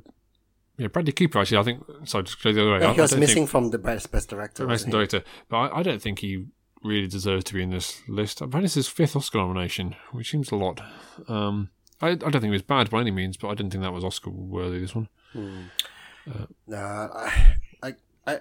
[0.78, 1.38] yeah, Bradley Cooper.
[1.38, 1.84] Actually, I think.
[2.04, 2.80] Sorry, just go the other way.
[2.80, 4.66] Yeah, he was missing think, from the best best director.
[4.66, 6.46] Best director, but I, I don't think he
[6.86, 8.40] really deserves to be in this list.
[8.40, 10.80] Apparently, it's his fifth Oscar nomination, which seems a lot.
[11.28, 11.70] Um,
[12.00, 13.92] I, I don't think it was bad by any means, but I didn't think that
[13.92, 14.78] was Oscar worthy.
[14.80, 15.08] This one.
[16.66, 17.94] Nah, I, I,
[18.26, 18.40] I,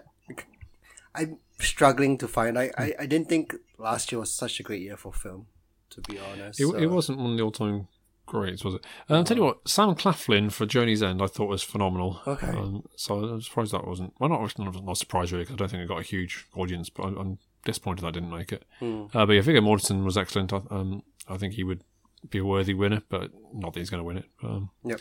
[1.13, 2.58] I'm struggling to find.
[2.58, 5.47] I, I, I didn't think last year was such a great year for film.
[5.91, 7.88] To be honest, It, So- it wasn't one of the all-time
[8.25, 8.86] greats, was it?
[9.10, 12.21] Uh, I'll tell you what, Sam Claflin for Journey's End, I thought was phenomenal.
[12.25, 12.47] Okay.
[12.47, 14.13] Um, so I'm surprised that wasn't.
[14.19, 16.89] Well, not not, not surprised really, 'cause I don't think it got a huge audience,
[16.89, 18.63] but I'm, I'm disappointed that didn't make it.
[18.80, 19.06] Hmm.
[19.13, 20.54] Uh, but yeah, Viggo Mortensen was excellent.
[20.54, 21.84] I, um, I think he would
[22.30, 24.25] be a worthy winner, but not that he's going to win it.
[24.43, 24.99] Um, Yep.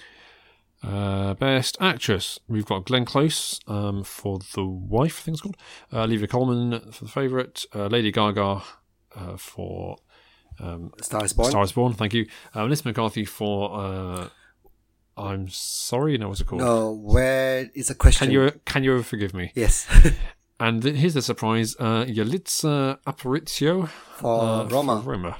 [0.83, 5.57] uh, best actress, we've got Glenn Close um, for The Wife, I think it's called.
[5.93, 7.65] Uh, Olivia Colman for The Favourite.
[7.75, 8.63] Uh, Lady Gaga
[9.17, 9.97] uh, for
[11.01, 11.51] Star is Born.
[11.51, 12.27] Star is Born, thank you.
[12.55, 14.29] Uh, Melissa McCarthy for uh,
[15.17, 16.63] I'm sorry, no, what's it called?
[16.63, 18.27] No, where is a question?
[18.27, 19.53] Can you can you forgive me?
[19.55, 19.87] Yes,
[20.61, 25.03] And th- here's the surprise: uh, Yalitza Aparicio for uh, Roma.
[25.03, 25.37] For Roma.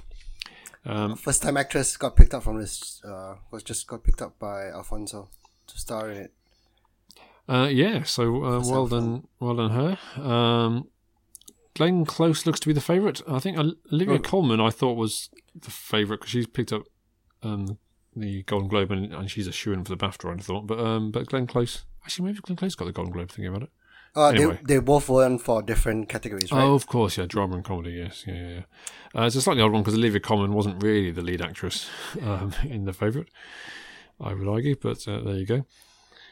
[0.87, 3.01] Um, First time actress got picked up from this.
[3.05, 5.31] Uh, was just got picked up by Alfonso
[5.69, 6.33] to star in it.
[7.49, 9.99] uh, yeah, so uh, well done, well done her.
[10.23, 10.89] Um,
[11.75, 13.23] Glenn Close looks to be the favourite.
[13.29, 14.19] I think Ol- Olivia Oh.
[14.19, 16.83] Colman I thought was the favourite because she's picked up
[17.43, 17.79] um,
[18.15, 20.33] the Golden Globe and, and she's a shoe in for the BAFTA.
[20.39, 23.31] I thought, but um, but Glenn Close actually maybe Glenn Close got the Golden Globe.
[23.31, 23.71] Thinking about it.
[24.17, 24.59] Uh, Anyway.
[24.65, 26.63] they they both won for different categories, right?
[26.63, 28.63] Oh, of course, yeah, drama and comedy, yes, yeah, yeah.
[29.21, 31.89] Uh, it's a slightly odd one because Olivia Colman wasn't really the lead actress
[32.23, 33.29] um, in the favourite,
[34.21, 35.65] I would argue, but uh, there you go.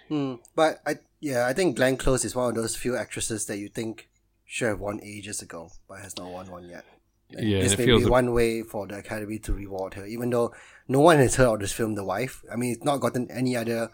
[0.08, 0.34] Hmm.
[0.54, 3.68] But I yeah, I think Glenn Close is one of those few actresses that you
[3.68, 4.08] think
[4.44, 6.84] should have won ages ago, but has not won one yet.
[7.30, 10.04] And Yeah, this may feels be a- one way for the Academy to reward her,
[10.06, 10.52] even though
[10.86, 12.44] no one has heard of this film, The Wife.
[12.52, 13.90] I mean, it's not gotten any other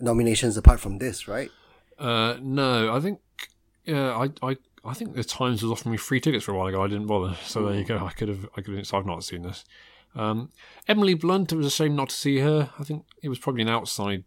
[0.00, 1.50] nominations apart from this, right?
[2.02, 3.20] Uh, no, I think,
[3.84, 6.66] yeah, I, I, I think the Times was offering me free tickets for a while
[6.66, 6.82] ago.
[6.82, 8.04] I didn't bother, so there you go.
[8.04, 8.86] I could have, I could have.
[8.86, 9.64] So I've not seen this.
[10.14, 10.50] Um,
[10.88, 11.52] Emily Blunt.
[11.52, 12.70] It was a shame not to see her.
[12.78, 14.24] I think it was probably an outside,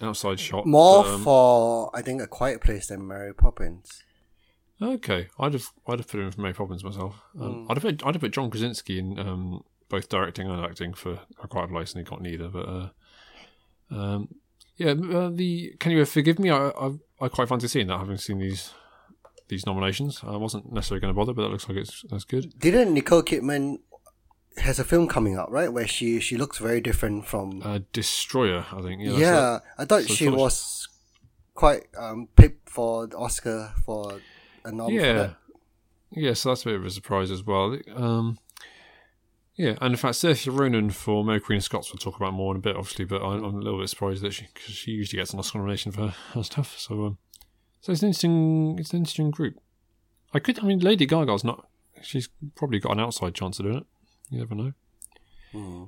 [0.00, 0.66] outside shot.
[0.66, 4.04] More um, for I think A Quiet Place than Mary Poppins.
[4.80, 7.20] Okay, I'd have I'd have put him for Mary Poppins myself.
[7.40, 10.94] Um, I'd have put I'd have put John Krasinski in um, both directing and acting
[10.94, 12.48] for A Quiet Place, and he got neither.
[12.48, 12.88] But uh,
[13.90, 14.28] um,
[14.76, 16.50] yeah, uh, the Can You Forgive Me?
[16.50, 18.72] I, I I quite fancy seeing that, having seen these
[19.48, 20.20] these nominations.
[20.24, 22.58] I wasn't necessarily going to bother, but that looks like it's that's good.
[22.58, 23.78] Didn't Nicole Kidman
[24.58, 25.72] has a film coming out, right?
[25.72, 29.02] Where she she looks very different from Uh, Destroyer, I think.
[29.02, 30.88] Yeah, Yeah, I thought So she was
[31.54, 34.20] quite um, picked for the Oscar for
[34.64, 35.34] a nom yeah,
[36.10, 36.34] yeah.
[36.34, 37.78] So that's a bit of a surprise as well.
[37.94, 38.38] Um,
[39.56, 42.52] yeah, and in fact, Saoirse Ronan for Mary Queen of Scots we'll talk about more
[42.54, 43.04] in a bit, obviously.
[43.04, 45.58] But I'm, I'm a little bit surprised that she because she usually gets an Oscar
[45.58, 46.78] nomination for her stuff.
[46.78, 47.18] So, um,
[47.80, 49.54] so it's an interesting, it's an interesting group.
[50.32, 51.68] I could, I mean, Lady Gaga's not.
[52.02, 53.86] She's probably got an outside chance of doing it.
[54.30, 54.72] You never know.
[55.52, 55.84] Hmm.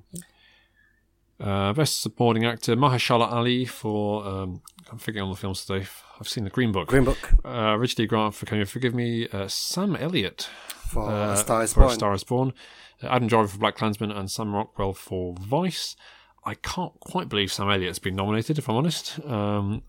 [1.39, 5.87] Uh, best supporting actor Mahershala Ali for um, I'm forgetting all the films today.
[6.19, 6.89] I've seen the Green Book.
[6.89, 8.07] Green Book Uh, Richard D.
[8.07, 9.29] Grant for Can You Forgive Me?
[9.29, 12.55] Uh, Sam Elliott for uh, A Star Is for A Star Is Born.
[13.03, 15.97] Uh, Adam Driver for Black Klansman and Sam Rockwell for Vice.
[16.45, 19.19] I can't quite believe Sam Elliott's been nominated, if I'm honest.
[19.25, 19.83] Um,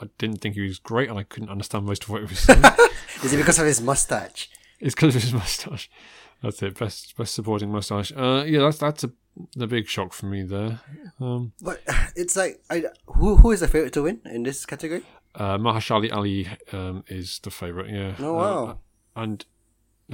[0.00, 2.38] I didn't think he was great, and I couldn't understand most of what he was
[2.38, 2.62] saying.
[3.22, 4.48] Is it because of his mustache?
[4.80, 5.90] it's because of his mustache.
[6.42, 6.78] That's it.
[6.78, 8.12] Best best supporting mustache.
[8.16, 9.10] Uh, yeah, that's that's a
[9.54, 10.80] the big shock for me there.
[11.20, 11.82] Um, But
[12.16, 15.02] it's like I who who is the favorite to win in this category?
[15.34, 17.90] uh, Mahershala Ali um, is the favourite.
[17.90, 18.14] Yeah.
[18.20, 18.78] Oh Uh, wow!
[19.16, 19.44] and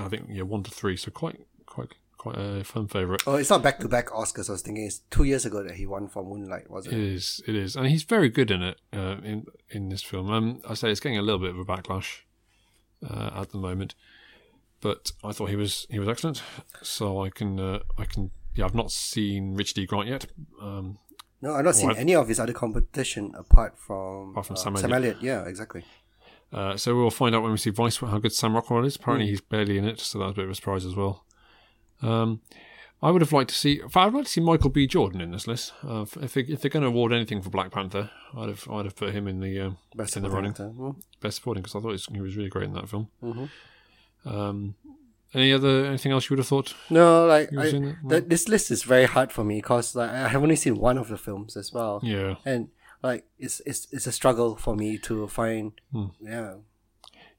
[0.01, 1.95] I think yeah, one to three, so quite quite
[2.35, 3.23] a fun favourite.
[3.27, 4.49] oh, it's not back to back Oscars.
[4.49, 7.13] I was thinking it's two years ago that he won for Moonlight, wasn't It it?
[7.15, 10.31] is, it is, and he's very good in it uh, in in this film.
[10.31, 12.21] Um, I say it's getting a little bit of a backlash
[13.09, 13.95] uh, at the moment,
[14.81, 16.43] but I thought he was he was excellent.
[16.83, 19.87] So I can uh, I can yeah I've not seen Richard D.
[19.87, 20.27] Grant yet.
[20.63, 20.99] Um,
[21.43, 21.99] No, I've not seen What?
[21.99, 25.19] any of his other competition apart from Apart from uh, Sam Sam Elliott.
[25.21, 25.85] Yeah, exactly.
[26.53, 28.97] uh, so we'll find out when we see Vice how good Sam Rockwell is.
[28.97, 31.26] Apparently he's barely in it, so that's a bit of a surprise as well.
[32.03, 32.41] Um,
[33.03, 33.81] I would have liked to see.
[33.95, 34.87] I'd like to see Michael B.
[34.87, 35.73] Jordan in this list.
[35.87, 38.87] Uh, if they, if they're going to award anything for Black Panther, I'd have I'd
[38.87, 40.97] have put him in the um, Best in the supporting running.
[41.21, 43.09] best supporting because I thought he was- really great in that film.
[43.23, 43.49] Mhm.
[44.25, 44.75] Um,
[45.35, 46.75] any other anything else you would have thought?
[46.91, 50.43] No, like I, th- this list is very hard for me because like I have
[50.43, 52.69] only seen one of the films as well, Yeah, and
[53.03, 55.73] like it's it's it's a struggle for me to find.
[55.93, 56.07] Hmm.
[56.21, 56.55] Yeah,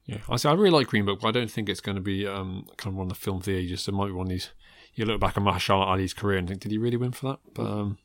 [0.08, 0.18] yeah.
[0.28, 2.26] I say I really like Green Book, but I don't think it's going to be
[2.26, 3.86] um, kind of one of the film of the ages.
[3.86, 4.50] It might be one of these.
[4.94, 7.38] You look back at Mahershala Ali's career and think, did he really win for that?
[7.54, 7.98] But um,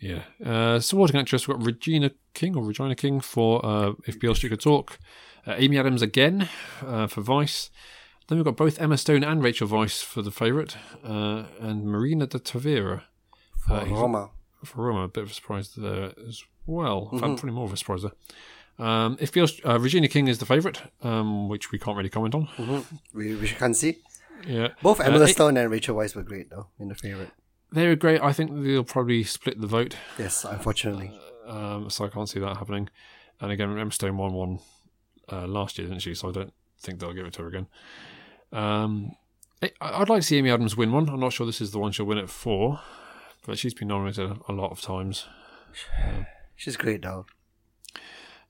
[0.00, 0.22] Yeah.
[0.44, 4.50] Uh, supporting actress, we've got Regina King or Regina King for uh, If Beale Street
[4.50, 4.98] Could Talk.
[5.46, 6.48] Uh, Amy Adams again
[6.86, 7.68] uh, for Vice.
[8.28, 10.76] Then we've got both Emma Stone and Rachel Weisz for The Favourite.
[11.04, 13.02] Uh, and Marina de Tavira
[13.66, 14.30] For Uh, Roma.
[14.64, 15.02] for Roma.
[15.04, 17.08] A bit of a surprise there as well.
[17.12, 18.12] In fact, probably more of a surprise there.
[18.78, 22.34] Um, if Beale, uh, Regina King is the favourite, um, which we can't really comment
[22.34, 22.84] on.
[23.12, 23.98] We, we can see.
[24.46, 24.68] Yeah.
[24.82, 27.30] Both Uh, Emma it- Stone and Rachel Weisz were great, though, in the favorite.
[27.72, 28.22] They were great.
[28.22, 29.96] I think they'll probably split the vote.
[30.18, 31.10] Yes, unfortunately.
[31.46, 32.88] Um, so I can't see that happening.
[33.40, 34.58] And again, Emma Stone won one
[35.30, 36.14] uh, last year, didn't she?
[36.14, 37.66] So I don't think they'll give it to her again.
[38.52, 39.12] Um,
[39.60, 41.08] I- I'd like to see Amy Adams win one.
[41.08, 42.80] I'm not sure this is the one she'll win it for,
[43.44, 45.26] but she's been nominated a lot of times.
[46.56, 47.26] She's great, though.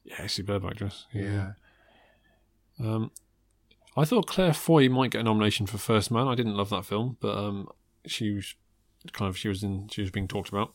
[0.09, 1.07] Yeah, superb actress.
[1.13, 1.53] Yeah.
[2.81, 3.11] Um,
[3.97, 6.29] I thought Claire Foy might get a nomination for First Man.
[6.29, 7.69] I didn't love that film, but um,
[8.07, 8.55] she was
[9.13, 10.73] kind of she was in she was being talked about.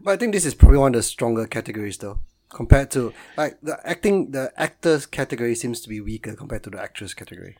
[0.00, 2.18] But I think this is probably one of the stronger categories, though.
[2.48, 6.80] Compared to, like, the acting, the actors category seems to be weaker compared to the
[6.80, 7.56] actress category.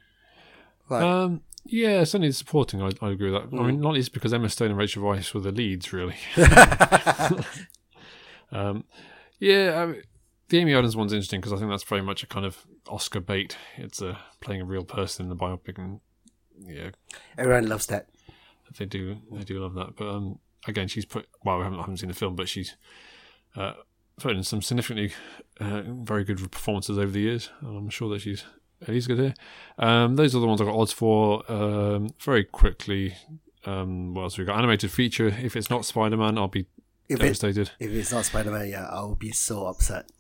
[0.88, 2.81] Like, Um, yeah, certainly the supporting.
[2.81, 3.57] I, I agree with that.
[3.57, 3.66] I Mm.
[3.66, 6.14] mean, not least because Emma Stone and Rachel Weisz were the leads, really.
[8.52, 8.85] um,
[9.38, 10.02] yeah, I mean,
[10.48, 13.20] the Amy Adams one's interesting because I think that's very much a kind of Oscar
[13.20, 13.56] bait.
[13.76, 16.00] It's uh, playing a real person in the biopic, and
[16.64, 16.90] yeah,
[17.37, 18.09] everyone loves that.
[18.78, 19.96] they do they do love that.
[19.96, 22.76] But um, again, she's put well, I haven't, I haven't seen the film, but she's
[23.56, 23.72] uh,
[24.18, 25.12] put in some significantly
[25.61, 27.50] uh, very good performances over the years.
[27.61, 28.44] And I'm sure that she's
[28.82, 29.35] at least good here.
[29.78, 31.50] Um, those are the ones I got odds for.
[31.50, 33.14] Um, very quickly,
[33.64, 34.59] um, what else we got?
[34.59, 35.28] Animated feature.
[35.28, 36.66] If it's not Spider Man, I'll be
[37.09, 37.70] If it, devastated.
[37.80, 40.11] if it's not Spider Man, yeah, I'll be so upset.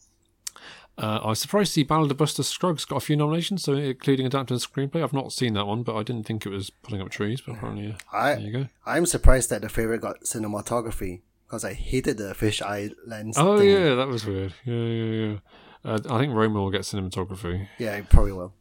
[0.98, 3.74] Uh, I was surprised to see Ballad of Buster Scruggs got a few nominations, so
[3.74, 5.02] including adapted screenplay.
[5.02, 7.42] I've not seen that one, but I didn't think it was pulling up trees.
[7.42, 7.96] But apparently, yeah.
[8.12, 8.68] I there you go.
[8.86, 13.36] I'm surprised that the favorite got cinematography because I hated the fish eye lens.
[13.36, 13.68] Oh thing.
[13.68, 14.54] yeah, that was weird.
[14.64, 15.36] Yeah, yeah, yeah.
[15.84, 17.68] Uh, I think Roma will get cinematography.
[17.78, 18.54] yeah, it probably will.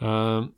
[0.00, 0.54] Um,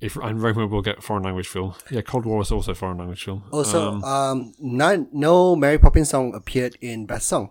[0.00, 1.74] if and Roma will get foreign language film.
[1.90, 3.44] Yeah, Cold War is also foreign language film.
[3.50, 7.50] Also, um, um, none, no Mary Poppins song appeared in Best Song.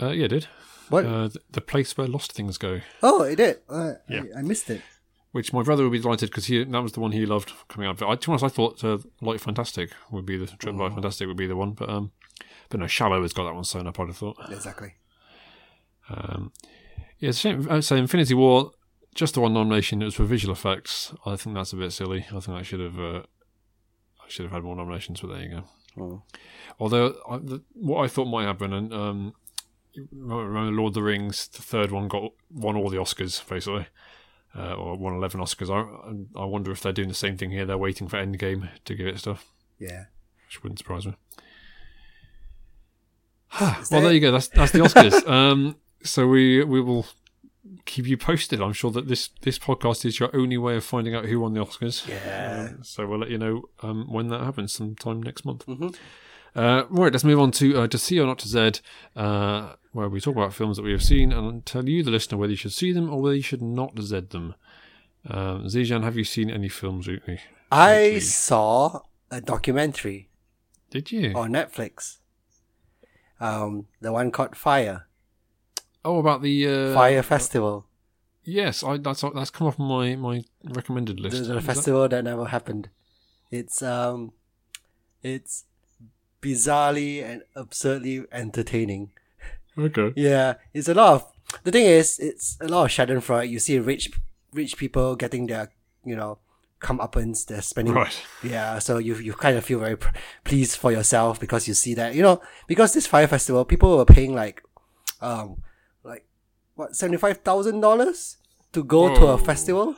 [0.00, 0.46] uh, yeah, it did.
[0.90, 1.04] What?
[1.06, 3.58] Uh, the, the place where lost things go, oh, it did.
[3.68, 4.22] Uh, Yeah.
[4.34, 4.82] I, I missed it.
[5.32, 7.88] which my brother would be delighted because he that was the one he loved coming
[7.88, 7.98] out.
[7.98, 10.92] But I, to be honest, I thought uh, Light Fantastic would be the Trip Light
[10.92, 12.12] Fantastic would be the one, but um,
[12.68, 13.98] but no, Shallow has got that one sewn up.
[14.00, 14.36] I'd have thought.
[14.50, 14.94] Exactly.
[16.08, 16.52] Um,
[17.18, 17.66] yeah, it's a shame.
[17.70, 18.72] uh, So Infinity War,
[19.14, 20.02] just the one nomination.
[20.02, 21.14] It was for visual effects.
[21.24, 22.26] I think that's a bit silly.
[22.30, 22.98] I think I should have.
[22.98, 23.22] Uh,
[24.20, 25.64] I should have had more nominations, but there you go.
[25.96, 26.22] Mm.
[26.80, 29.32] Although I, the, what I thought might happen, and um,
[30.12, 33.86] remember Lord of the Rings, the third one got won all the Oscars basically,
[34.56, 35.70] uh, or won eleven Oscars.
[35.70, 37.64] I I wonder if they're doing the same thing here.
[37.64, 39.46] They're waiting for Endgame to give it stuff,
[39.78, 40.06] Yeah.
[40.46, 41.14] which wouldn't surprise me.
[43.60, 44.32] Well, there you go.
[44.32, 45.26] That's that's the Oscars.
[45.30, 47.06] um, so we we will
[47.84, 48.60] keep you posted.
[48.60, 51.54] I'm sure that this this podcast is your only way of finding out who won
[51.54, 52.06] the Oscars.
[52.08, 52.70] Yeah.
[52.78, 55.64] Uh, so we'll let you know um, when that happens, sometime next month.
[55.66, 55.94] Mhm.
[56.54, 58.80] Uh, right, let's move on to uh, to see or not to Z,
[59.16, 62.38] uh, where we talk about films that we have seen and tell you, the listener,
[62.38, 64.54] whether you should see them or whether you should not Z them.
[65.28, 67.40] Um, Zijan, have you seen any films recently?
[67.72, 70.28] I saw a documentary
[70.90, 71.32] Did you?
[71.34, 72.18] on Netflix.
[73.40, 75.06] Um, the one called Fyre,
[76.04, 77.86] oh, about the uh, Fyre Festival,
[78.44, 81.48] Yes, I, that's that's come off my my recommended list.
[81.48, 82.90] the that- festival that never happened.
[83.50, 84.32] It's um,
[85.22, 85.64] it's
[86.44, 89.10] bizarrely and absurdly entertaining.
[89.78, 90.12] Okay.
[90.16, 91.32] Yeah, it's a lot of.
[91.64, 93.48] The thing is, it's a lot of Schadenfreude.
[93.48, 94.10] You see rich,
[94.52, 95.72] rich people getting their,
[96.04, 96.38] you know,
[96.80, 97.46] comeuppance.
[97.46, 97.94] They're spending.
[97.94, 98.14] Right.
[98.42, 101.94] Yeah, so you you kind of feel very pr- pleased for yourself because you see
[101.94, 104.62] that you know because this Fyre festival people were paying like,
[105.20, 105.62] um,
[106.04, 106.26] like
[106.74, 108.36] what seventy five thousand dollars
[108.72, 109.96] to go to a festival.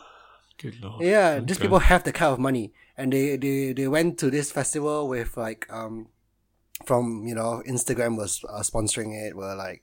[0.58, 1.02] Good lord.
[1.02, 4.52] Yeah, these people have the kind of money, and they they they went to this
[4.52, 6.08] festival with like um,
[6.84, 9.36] from you know Instagram was uh, sponsoring it.
[9.36, 9.82] Were like,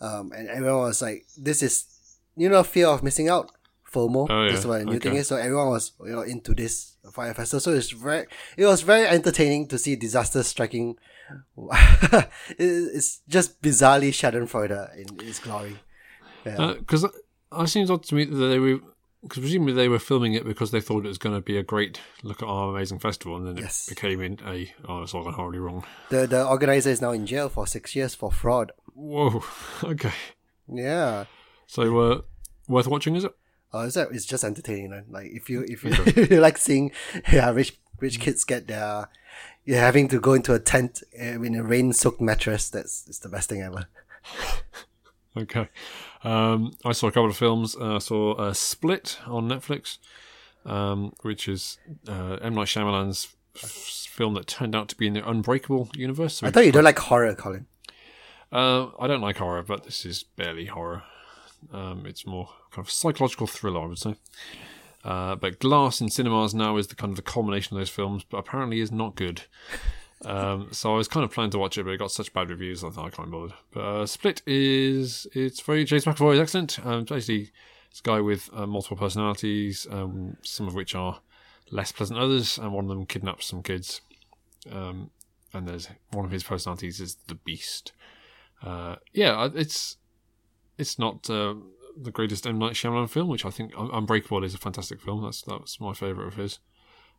[0.00, 3.50] um, and everyone was like, this is you know fear of missing out.
[3.92, 4.26] FOMO.
[4.28, 4.52] Oh, yeah.
[4.52, 5.28] That's what the new thing is.
[5.28, 7.60] So everyone was you know into this Fyre festival.
[7.60, 10.96] So it's very it was very entertaining to see disasters striking.
[12.58, 15.78] it's just bizarrely Schadenfreude in its glory.
[16.44, 16.74] Yeah.
[16.78, 18.80] Because it seems odd to me that they were,
[19.24, 21.62] because presumably they were filming it because they thought it was going to be a
[21.62, 23.88] great look at our amazing festival, and then Yes.
[23.88, 25.84] it became in a oh, it's all gone horribly wrong.
[26.10, 28.70] the the organizer is now in jail for six years for fraud.
[28.94, 29.42] Whoa.
[29.82, 30.12] Okay.
[30.68, 31.24] Yeah.
[31.66, 32.20] So uh,
[32.68, 33.34] worth watching, is it?
[33.72, 34.08] Oh, is that?
[34.12, 35.04] It's just entertaining.
[35.10, 36.92] Like if you if you, if you like seeing
[37.32, 39.08] yeah rich rich kids get their
[39.64, 42.68] you're having to go into a tent uh, in a rain-soaked mattress.
[42.70, 43.88] That's it's the best thing ever.
[45.36, 45.68] Okay.
[46.22, 47.76] Um, I saw a couple of films.
[47.76, 49.98] Uh, I saw uh, Split on Netflix,
[50.64, 51.78] um, which is
[52.08, 52.54] uh, M.
[52.54, 53.70] Night Shyamalan's f-
[54.10, 56.34] film that turned out to be in the Unbreakable universe.
[56.34, 57.66] So I thought you don't like horror, Colin.
[58.52, 61.02] Uh, I don't like horror, but this is barely horror.
[61.72, 64.14] Um, it's more kind of psychological thriller, I would say.
[65.04, 68.24] Uh, but Glass in cinemas now is the kind of the culmination of those films,
[68.24, 69.42] but apparently is not good.
[70.24, 72.50] Um, so I was kind of planning to watch it, but it got such bad
[72.50, 73.54] reviews, I thought I can't bother.
[73.72, 76.84] But uh, Split is it's very James McAvoy is excellent.
[76.84, 77.50] Um, basically,
[77.90, 81.20] it's a guy with uh, multiple personalities, um, some of which are
[81.70, 84.00] less pleasant than others, and one of them kidnaps some kids.
[84.70, 85.10] Um,
[85.52, 87.92] and there's one of his personalities is the Beast.
[88.62, 89.96] Uh, yeah, it's
[90.78, 91.54] it's not uh,
[91.96, 95.22] the greatest M Night Shyamalan film, which I think Unbreakable is a fantastic film.
[95.22, 96.58] That's that's my favourite of his.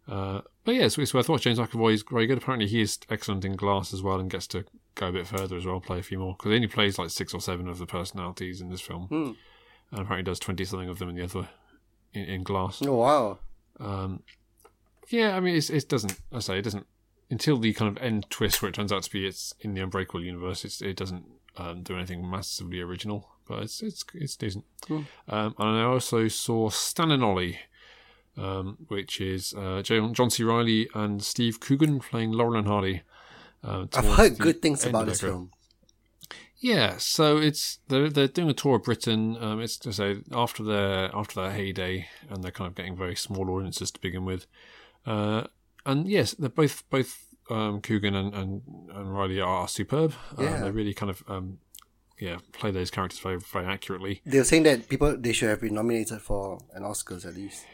[0.08, 1.56] Uh, but yeah, it's, it's worth watching.
[1.56, 2.38] James McAvoy is very good.
[2.38, 5.58] Apparently, he is excellent in Glass as well, and gets to go a bit further
[5.58, 7.78] as well, play a few more because he only plays like six or seven of
[7.80, 9.32] the personalities in this film, Hmm.
[9.91, 11.49] and apparently does twenty something of them in the other
[12.14, 12.82] in, in Glass.
[12.86, 13.39] Oh wow.
[13.80, 14.24] Um,
[15.10, 16.20] yeah, I mean, it's, it doesn't.
[16.32, 16.86] I say it doesn't
[17.30, 19.82] until the kind of end twist where it turns out to be it's in the
[19.82, 20.64] Unbreakable universe.
[20.64, 21.26] It's, it doesn't
[21.58, 24.66] um, do anything massively original, but it's it's it's decent.
[24.82, 25.06] Cool.
[25.28, 27.58] Um, and I also saw Stan and Ollie,
[28.38, 30.43] um, which is uh, John, C.
[30.43, 33.01] Reilly and Steve Coogan playing Laurel and Hardy.
[33.63, 35.51] Uh, I've heard good things about this film.
[36.59, 39.38] yeah, so it's they're they're doing a tour of Britain.
[39.39, 43.15] Um, it's to say after their after their heyday, and they're kind of getting very
[43.15, 44.45] small audiences to begin with.
[45.05, 45.43] Uh,
[45.86, 48.61] and yes, they're both both um, Coogan and, and,
[48.93, 50.13] and Reilly are superb.
[50.38, 50.61] Uh, Yeah.
[50.61, 51.59] they really kind of um,
[52.19, 54.21] yeah play those characters very very accurately.
[54.25, 57.65] They were saying that people they should have been nominated for an Oscars at least.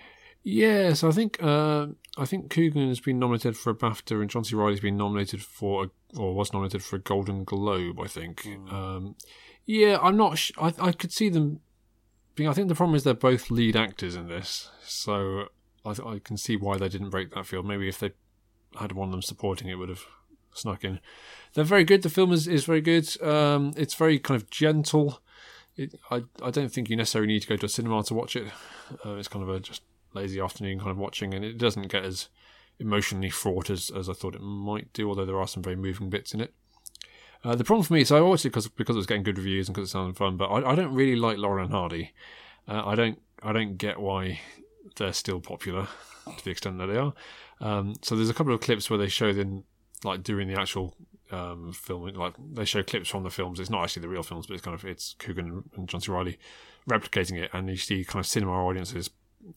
[0.43, 1.87] Yeah, so I think uh,
[2.17, 4.55] I think Coogan has been nominated for a BAFTA, and John C.
[4.55, 7.99] Reilly's been nominated for a, or was nominated for a Golden Globe.
[7.99, 8.47] I think.
[8.71, 9.15] Um,
[9.65, 10.37] yeah, I'm not.
[10.37, 11.59] Sh- I I could see them
[12.35, 12.49] being.
[12.49, 15.45] I think the problem is they're both lead actors in this, so
[15.85, 17.67] I I can see why they didn't break that field.
[17.67, 18.11] Maybe if they
[18.79, 20.05] had one of them supporting it, would have
[20.53, 20.99] snuck in.
[21.53, 22.01] They're very good.
[22.01, 23.21] The film is, is very good.
[23.21, 25.21] Um, it's very kind of gentle.
[25.75, 28.35] It, I I don't think you necessarily need to go to a cinema to watch
[28.35, 28.51] it.
[29.05, 29.83] Uh, it's kind of a just
[30.13, 32.29] lazy afternoon kind of watching, and it doesn't get as
[32.79, 35.09] emotionally fraught as, as I thought it might do.
[35.09, 36.53] Although there are some very moving bits in it.
[37.43, 39.37] Uh, the problem for me, so I watched it because because it was getting good
[39.37, 42.13] reviews and because it sounded fun, but I, I don't really like Laurel and Hardy.
[42.67, 44.39] Uh, I don't I don't get why
[44.97, 45.87] they're still popular
[46.37, 47.13] to the extent that they are.
[47.59, 49.63] Um, so there's a couple of clips where they show them
[50.03, 50.95] like doing the actual
[51.31, 53.59] um, filming, like they show clips from the films.
[53.59, 56.11] It's not actually the real films, but it's kind of it's Coogan and John C.
[56.11, 56.37] Reilly
[56.89, 59.09] replicating it, and you see kind of cinema audiences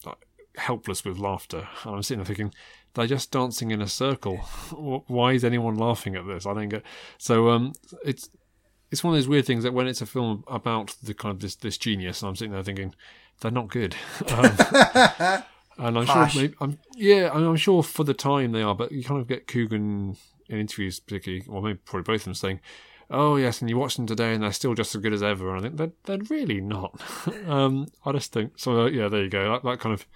[0.05, 0.27] like
[0.57, 1.67] helpless with laughter.
[1.83, 2.53] And I'm sitting there thinking,
[2.93, 4.37] they're just dancing in a circle.
[5.07, 6.45] Why is anyone laughing at this?
[6.45, 6.83] I don't get.
[7.17, 8.29] So um, it's
[8.91, 11.41] it's one of those weird things that when it's a film about the kind of
[11.41, 12.95] this this genius, and I'm sitting there thinking,
[13.41, 13.95] they're not good.
[15.77, 18.73] Um, and I'm sure, maybe, I'm, yeah, I'm, I'm sure for the time they are,
[18.73, 20.15] but you kind of get Coogan
[20.47, 22.61] in interviews, particularly, or maybe probably both of them saying,
[23.09, 25.49] "Oh yes," and you watch them today, and they're still just as good as ever.
[25.49, 27.01] And I think they're they're really not.
[27.45, 28.83] um, I just think so.
[28.83, 29.51] Uh, yeah, there you go.
[29.51, 30.07] That, that kind of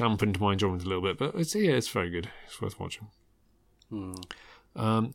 [0.00, 2.28] dampened my enjoyment a little bit, but it's yeah, it's very good.
[2.46, 3.08] It's worth watching.
[4.76, 5.14] Um,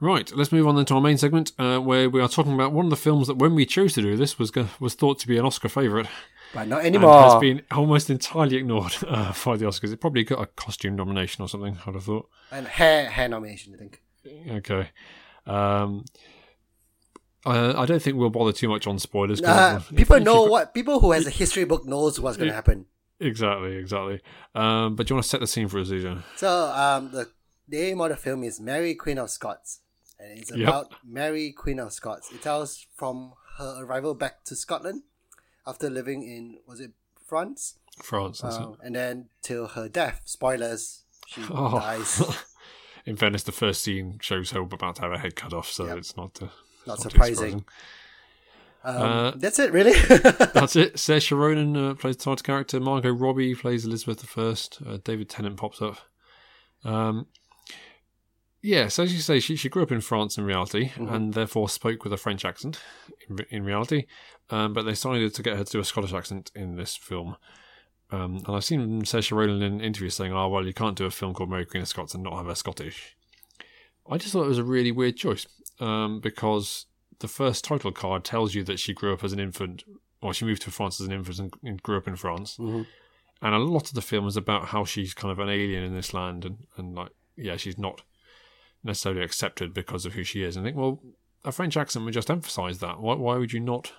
[0.00, 2.72] right, let's move on then to our main segment, uh, where we are talking about
[2.72, 5.18] one of the films that, when we chose to do this, was go- was thought
[5.20, 6.06] to be an Oscar favourite
[6.54, 7.22] But not anymore.
[7.22, 9.92] has been almost entirely ignored uh, by the Oscars.
[9.92, 11.78] It probably got a costume nomination or something.
[11.86, 12.28] I'd have thought.
[12.50, 14.02] And hair hair nomination, I think.
[14.50, 14.90] Okay.
[15.46, 16.04] Um,
[17.44, 19.42] I, I don't think we'll bother too much on spoilers.
[19.42, 22.86] Uh, people know what people who has a history book knows what's going to happen.
[23.20, 24.20] Exactly, exactly.
[24.54, 26.24] Um, but do you want to set the scene for us, Asia?
[26.36, 27.10] So um,
[27.68, 29.80] the aim of the film is Mary Queen of Scots,
[30.18, 30.68] and it's Yep.
[30.68, 32.30] about Mary Queen of Scots.
[32.32, 35.02] It tells from her arrival back to Scotland
[35.66, 36.90] after living in was it
[37.26, 38.42] France, France.
[38.42, 40.22] Uh, and then till her death.
[40.24, 41.78] Spoilers, she Oh.
[41.78, 42.20] dies.
[43.06, 45.86] In fairness, the first scene shows her about to have her head cut off, so
[45.86, 45.98] Yep.
[45.98, 46.42] it's not.
[46.42, 46.46] Uh,
[46.86, 47.64] Not too surprising.
[48.84, 49.92] Um, Uh, that's it, really.
[50.52, 50.94] That's it.
[50.96, 52.78] Saoirse Ronan uh, plays the title character.
[52.80, 54.40] Margot Robbie plays Elizabeth I.
[54.86, 55.98] Uh, David Tennant pops up.
[56.84, 57.26] Um,
[58.62, 61.68] yeah, so as you say, she, she grew up in France in reality and therefore
[61.68, 62.80] spoke with a French accent
[63.28, 64.06] in, in reality.
[64.50, 67.36] Um, but they decided to get her to do a Scottish accent in this film.
[68.10, 71.10] Um, and I've seen Saoirse Ronan in interviews saying, oh, well, you can't do a
[71.10, 73.16] film called Mary Queen of Scots and not have her Scottish.
[74.08, 75.46] I just thought it was a really weird choice
[75.80, 76.86] um, because
[77.20, 79.84] the first title card tells you that she grew up as an infant,
[80.20, 82.56] or she moved to France as an infant and, and grew up in France.
[82.56, 82.86] Mhm.
[83.42, 85.94] And a lot of the film is about how she's kind of an alien in
[85.94, 88.02] this land, and, and like, yeah, she's not
[88.82, 90.56] necessarily accepted because of who she is.
[90.56, 91.00] And I think, well,
[91.44, 93.00] a French accent would just emphasise that.
[93.00, 93.92] Why, why would you not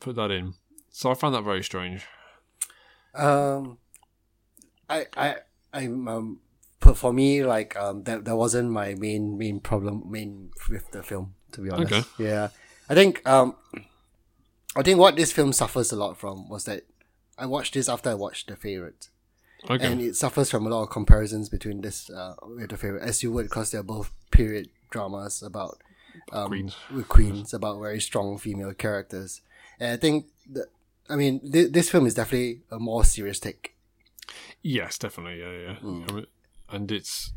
[0.00, 0.54] put that in?
[0.90, 2.06] So I found that very strange.
[3.14, 3.78] Um,
[4.88, 5.36] I I
[5.72, 6.40] I'm um
[6.94, 11.34] for me like um that that wasn't my main main problem main with the film
[11.52, 11.92] to be honest.
[11.92, 12.06] Okay.
[12.18, 12.48] Yeah,
[12.88, 13.54] I think um
[14.76, 16.82] I think what this film suffers a lot from was that
[17.38, 19.08] I watched this after I watched The Favorite,
[19.68, 19.84] Okay.
[19.86, 23.22] and it suffers from a lot of comparisons between this uh with The Favorite as
[23.22, 25.78] you would because they're both period dramas about
[26.32, 26.76] um, Queens.
[26.92, 29.40] with queens about very strong female characters.
[29.80, 30.66] And I think that
[31.08, 33.74] I mean th- this film is definitely a more serious take.
[34.62, 35.40] Yes, definitely.
[35.40, 35.76] Yeah, yeah.
[35.82, 36.10] Mm.
[36.10, 36.26] I mean,
[36.70, 37.32] and it's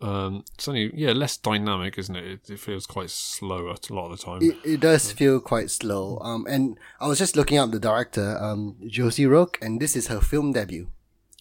[0.00, 2.24] um, it's only yeah less dynamic, isn't it?
[2.24, 4.42] It, it feels quite slower a lot of the time.
[4.42, 6.18] It, it does feel quite slow.
[6.20, 10.06] Um, and I was just looking up the director, um, Josie Rourke, and this is
[10.06, 10.88] her film debut.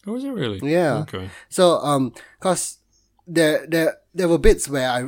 [0.08, 0.60] oh, is it really?
[0.68, 1.00] Yeah.
[1.00, 1.30] Okay.
[1.50, 2.80] So, um, cause
[3.28, 5.04] there, there, there were bits where I,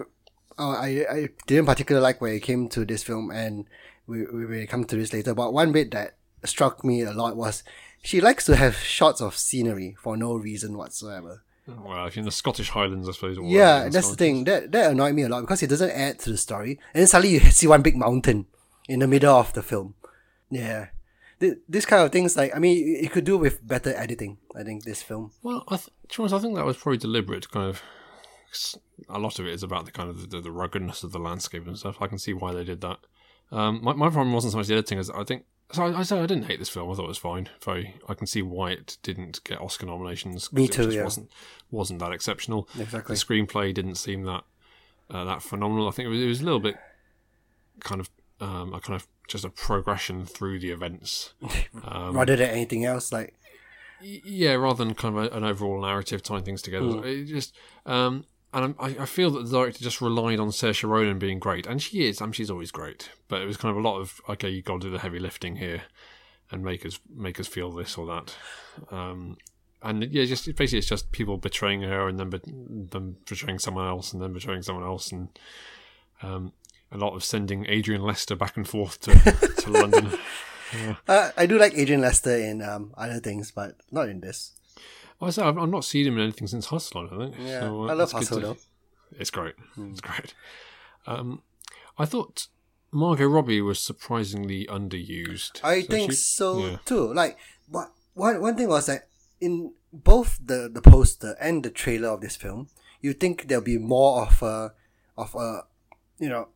[0.62, 3.66] uh, I, I didn't particularly like where it came to this film, and
[4.06, 5.34] we, we will come to this later.
[5.34, 7.64] But one bit that struck me a lot was
[8.04, 11.44] she likes to have shots of scenery for no reason whatsoever.
[11.78, 13.38] Well, if you're in the Scottish Highlands, I suppose.
[13.42, 14.44] Yeah, that's the thing.
[14.46, 17.08] That that annoyed me a lot because it doesn't add to the story, and then
[17.08, 18.46] suddenly you see one big mountain
[18.88, 19.96] in the middle of the film.
[20.50, 20.88] Yeah,
[21.40, 24.38] this kind of things like I mean, it could do with better editing.
[24.56, 25.32] I think this film.
[25.42, 27.50] Well, I, th- to be honest, I think that was probably deliberate.
[27.50, 27.82] Kind of,
[29.08, 31.66] a lot of it is about the kind of the, the ruggedness of the landscape
[31.68, 32.02] and stuff.
[32.02, 32.98] I can see why they did that.
[33.52, 35.46] Um, my, my problem wasn't so much the editing as I think.
[35.72, 36.90] So I, I said I didn't hate this film.
[36.92, 37.50] I thought it was fine.
[37.64, 40.52] Very, I can see why it didn't get Oscar nominations.
[40.52, 41.04] Me it too, just yeah.
[41.04, 41.32] wasn't
[41.70, 42.68] wasn't that exceptional.
[42.80, 43.16] Exactly.
[43.16, 44.44] The screenplay didn't seem that
[45.12, 45.88] uh, that phenomenal.
[45.88, 46.76] I think it was, it was a little bit
[47.82, 48.10] kind of
[48.42, 51.34] um, a kind of just a progression through the events.
[51.84, 53.36] Um, Rather than anything else, like
[54.02, 56.86] yeah, rather than kind of a, an overall narrative tying things together.
[56.86, 57.06] Mm.
[57.06, 57.56] It just
[57.86, 61.68] um, and I, I feel that the director just relied on Saoirse Ronan being great,
[61.68, 62.22] and she is.
[62.22, 64.62] I mean, she's always great, but it was kind of a lot of okay, you
[64.62, 65.84] got to do the heavy lifting here,
[66.52, 68.36] and make us make us feel this or that.
[68.92, 69.38] Um,
[69.82, 73.88] and yeah, just basically it's just people betraying her and then bet them betraying someone
[73.88, 75.30] else and then betraying someone else and
[76.22, 76.52] um,
[76.92, 79.14] a lot of sending Adrian Lester back and forth to,
[79.62, 80.12] to London.
[81.08, 84.59] uh, I do like Adrian Lester in um other things, but not in this.
[85.20, 87.08] Well, I say I've, I've not seen him in anything since Hustle.
[87.12, 87.36] I think.
[87.40, 88.58] Yeah, So, uh, I love Hustle to-
[89.20, 89.56] It's great.
[89.78, 90.34] It's great.
[91.08, 91.42] Um,
[91.98, 92.48] I thought
[92.92, 95.60] Margot Robbie was surprisingly underused.
[95.64, 96.78] I So think she- so yeah.
[96.86, 97.14] too.
[97.14, 97.38] Like,
[97.70, 99.08] but one one thing was that
[99.42, 102.70] in both the the poster and the trailer of this film,
[103.02, 104.74] you think there'll be more of a
[105.18, 105.64] of a
[106.20, 106.48] you know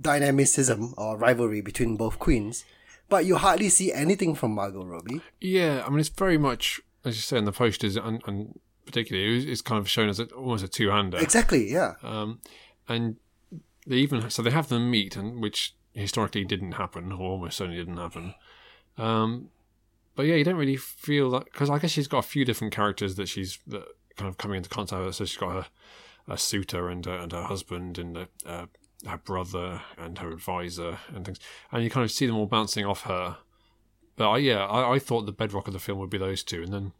[0.00, 2.64] dynamicism or rivalry between both queens,
[3.08, 5.20] but you hardly see anything from Margot Robbie.
[5.40, 9.38] Yeah, I mean, it's very much as you say in the posters, and, and particularly
[9.38, 11.18] it's- kind of shown as a, almost a two-hander.
[11.18, 11.70] Exactly.
[11.70, 11.94] Yeah.
[12.02, 12.40] Um,
[12.88, 13.16] and
[13.86, 17.78] they even so they have them meet, and which historically didn't happen, or almost certainly
[17.78, 18.34] didn't happen.
[18.98, 19.48] Um,
[20.16, 22.72] but yeah, you don't really feel that because I guess she's got a few different
[22.72, 23.84] characters that she's that
[24.16, 25.14] kind of coming into contact with.
[25.16, 25.66] So she's got her
[26.28, 28.66] a suitor and uh, and her husband and uh, uh,
[29.06, 31.38] her brother and her advisor and things,
[31.72, 33.36] and you kind of see them all bouncing off her.
[34.16, 36.62] But I, yeah, I, I thought the bedrock of the film would be those two,
[36.62, 36.92] and then,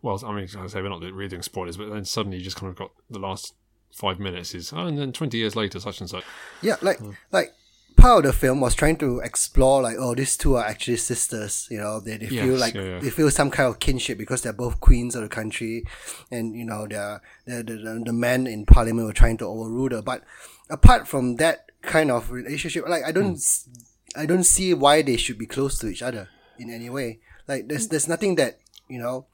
[0.00, 2.56] well, I mean, I say we're not really doing spoilers, but then suddenly you just
[2.56, 3.54] kind of got the last
[3.92, 6.24] five minutes is, oh, and then twenty years later, such and such.
[6.60, 6.76] Yeah.
[6.82, 7.12] Like hmm.
[7.30, 7.52] like.
[7.94, 11.68] Part of the film was trying to explore like oh these two are actually sisters
[11.70, 12.98] you know they, they feel Yes, like yeah, yeah.
[12.98, 15.84] they feel some kind of kinship because they're both queens of the country
[16.30, 19.90] and you know they're, they're the, the, the men in parliament were trying to overrule
[19.90, 20.24] her but
[20.68, 23.34] apart from that kind of relationship like i don't hmm.
[23.34, 23.68] s
[24.16, 26.28] i don't see why they should be close to each other
[26.62, 28.58] in any way like there's there's nothing that
[28.88, 29.26] you know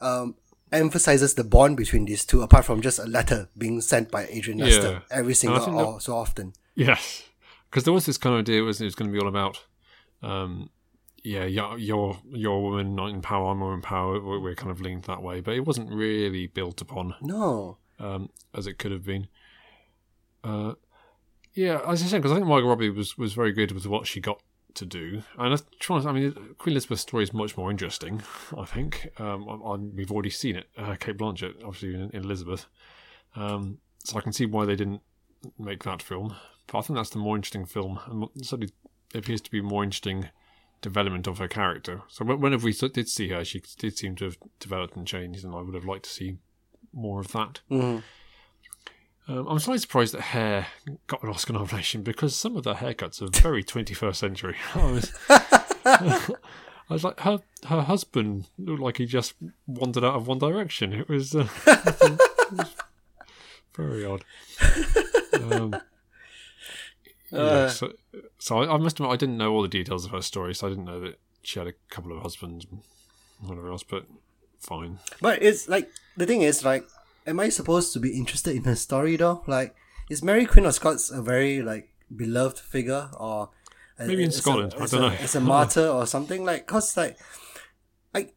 [0.00, 0.34] um
[0.72, 4.58] emphasizes the bond between these two apart from just a letter being sent by adrian
[4.58, 4.64] Yeah.
[4.66, 7.22] Lester every single think that- so often Yes,
[7.70, 9.28] because there was this kind of idea it was it was going to be all
[9.28, 9.62] about,
[10.22, 10.70] um,
[11.22, 14.20] yeah, you're you're, you're a woman not in power, I'm a woman in power.
[14.20, 18.28] We're, we're kind of leaned that way, but it wasn't really built upon no um,
[18.52, 19.28] as it could have been.
[20.42, 20.74] Uh,
[21.54, 24.06] yeah, as I said, because I think Margot Robbie was, was very good with what
[24.08, 24.42] she got
[24.74, 28.22] to do, and I, try, I mean, Queen Elizabeth's story is much more interesting.
[28.56, 30.68] I think um, on, on, we've already seen it.
[30.76, 32.66] Uh, Cate Blanchett, obviously in, in Elizabeth,
[33.36, 35.02] um, so I can see why they didn't
[35.58, 36.34] make that film.
[36.66, 38.72] But I think that's the more interesting film, and certainly
[39.14, 40.30] appears to be more interesting
[40.80, 42.02] development of her character.
[42.08, 45.54] So whenever we did see her, she did seem to have developed and changed, and
[45.54, 46.36] I would have liked to see
[46.92, 47.60] more of that.
[47.70, 48.02] Mhm.
[49.26, 50.66] Um, I'm slightly surprised that Hair
[51.06, 54.56] got an Oscar nomination because some of the haircuts are very 21st century.
[54.74, 56.36] I was, I
[56.90, 59.34] was like, her her husband looked like he just
[59.66, 60.92] wandered out of One Direction.
[60.92, 62.20] It was, uh, it
[62.52, 62.74] was
[63.74, 64.24] Very odd.
[65.40, 65.74] um,
[67.32, 67.68] yeah, Uh.
[67.70, 67.92] so,
[68.38, 70.66] so I, I must admit, I didn't know all the details of her story, so
[70.66, 72.82] I didn't know that she had a couple of husbands and
[73.40, 73.82] whatever else.
[73.82, 74.04] But
[74.60, 74.98] fine.
[75.22, 76.86] But it's like the thing is like,
[77.26, 79.42] am I supposed to be interested in her story though?
[79.46, 79.74] Like,
[80.10, 83.50] is Mary Queen of Scots a very like beloved figure or
[83.98, 85.14] a- Maybe in Scotland, I don't a- know.
[85.20, 87.16] As a martyr or something like, cause like,
[88.14, 88.30] I,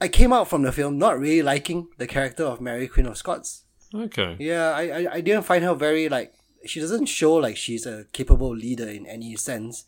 [0.00, 3.16] I came out from the film not really liking the character of Mary Queen of
[3.16, 3.64] Scots.
[3.94, 4.36] Okay.
[4.40, 6.34] Yeah, I, I, I didn't find her very like
[6.66, 9.84] she doesn't show like she's a capable leader in any sense.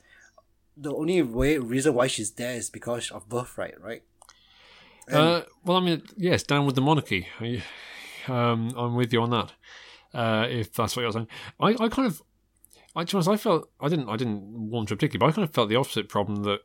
[0.77, 4.03] The only way reason why she's there is because of birthright, right?
[5.11, 7.27] Uh, well, I mean, yes, down with the monarchy.
[8.29, 9.53] Um, I'm with you on that.
[10.15, 11.29] Uh, if that's what you're saying,
[11.61, 12.23] I, I kind of,
[12.95, 15.49] I, to honest, I felt I didn't, I didn't want to particularly, but I kind
[15.49, 16.61] of felt the opposite problem that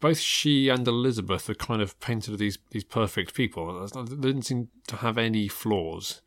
[0.00, 3.86] both she and Elizabeth are kind of painted as these these perfect people.
[3.88, 6.22] They didn't seem to have any flaws,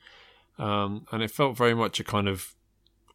[0.57, 2.55] um, and it felt very much a kind of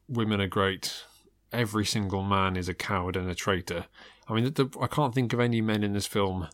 [0.08, 1.04] women are great.
[1.52, 3.86] Every single man is a coward and a traitor.
[4.28, 6.48] I mean, the, I can't think of any men in this film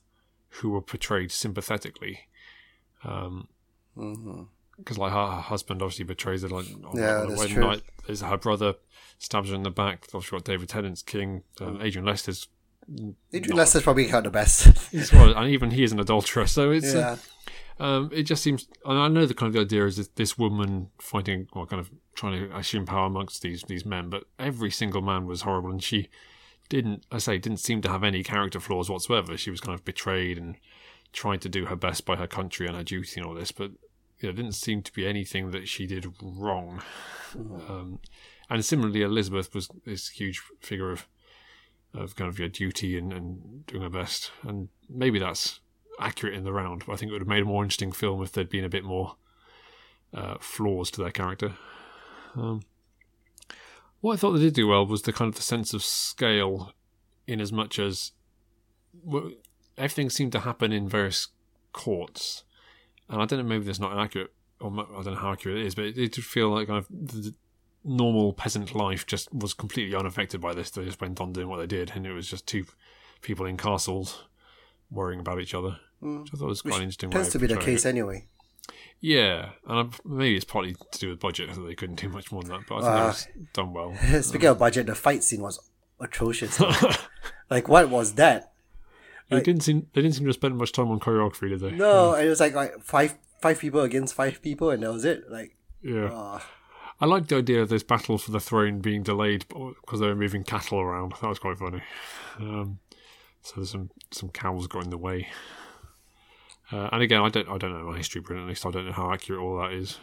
[0.48, 2.20] who were portrayed sympathetically.
[3.02, 3.48] Um,
[3.96, 4.42] Mm-hmm.
[4.80, 7.64] Because like her, her husband obviously betrays her like on, Yeah, on that's wedding true.
[7.64, 7.82] night.
[8.06, 8.74] There's her brother
[9.18, 10.06] stabs her in the back.
[10.14, 11.42] Obviously got David Tennant's king.
[11.60, 12.48] Um, Adrian Lester's
[13.32, 14.66] Adrian not- Lester's probably got the best.
[14.90, 16.46] he's well, and even he is an adulterer.
[16.46, 17.16] So it's uh,
[17.78, 18.66] um, it just seems.
[18.84, 21.80] And I know the kind of the idea is that this woman fighting, or kind
[21.80, 25.70] of trying to assume power amongst these these men, but every single man was horrible,
[25.70, 26.08] and she
[26.68, 27.04] didn't.
[27.12, 29.36] I say didn't seem to have any character flaws whatsoever.
[29.36, 30.56] She was kind of betrayed and
[31.12, 33.70] trying to do her best by her country and her duty and all this, but
[34.28, 36.82] know, didn't seem to be anything that she did wrong.
[37.34, 38.00] Um,
[38.48, 41.06] and similarly, Elizabeth was this huge figure of
[41.92, 45.60] of kind of your duty and, and doing her best, and maybe that's
[45.98, 46.84] accurate in the round.
[46.86, 48.68] But I think it would have made a more interesting film if there'd been a
[48.68, 49.16] bit more
[50.14, 51.54] uh, flaws to their character.
[52.36, 52.62] Um,
[54.00, 56.72] what I thought they did do well was the kind of the sense of scale,
[57.26, 58.12] in as much as
[59.04, 59.32] well,
[59.76, 61.28] everything seemed to happen in various
[61.72, 62.44] courts,
[63.10, 65.66] and I don't know maybe that's not accurate, or I don't know how accurate it
[65.66, 67.34] is, but it, it did feel like kind of the
[67.84, 70.70] normal peasant life just was completely unaffected by this.
[70.70, 72.64] They just went on doing what they did, and it was just two
[73.20, 74.24] people in castles
[74.90, 75.78] worrying about each other.
[76.02, 76.22] Mm.
[76.22, 77.10] Which I thought was quite Which interesting.
[77.10, 77.90] Tends to be the case it.
[77.90, 78.26] anyway.
[79.00, 82.52] Yeah, and maybe it's partly to do with budget they couldn't do much more than
[82.52, 82.66] that.
[82.68, 83.94] But I think that was done well.
[84.22, 85.58] Speaking of budget, the fight scene was
[85.98, 86.60] atrocious.
[87.50, 88.49] like, what was that?
[89.30, 91.70] They didn't seem they didn't seem to spend much time on choreography, did they?
[91.72, 95.30] No, it was like, like five five people against five people, and that was it.
[95.30, 96.40] Like, Yeah, uh,
[97.00, 100.14] I liked the idea of this battle for the throne being delayed because they were
[100.16, 101.14] moving cattle around.
[101.20, 101.82] That was quite funny.
[102.38, 102.78] Um,
[103.42, 105.28] so there's some some cows got in the way.
[106.72, 108.92] Uh, and again, I don't I don't know my history brilliantly, so I don't know
[108.92, 109.98] how accurate all that is.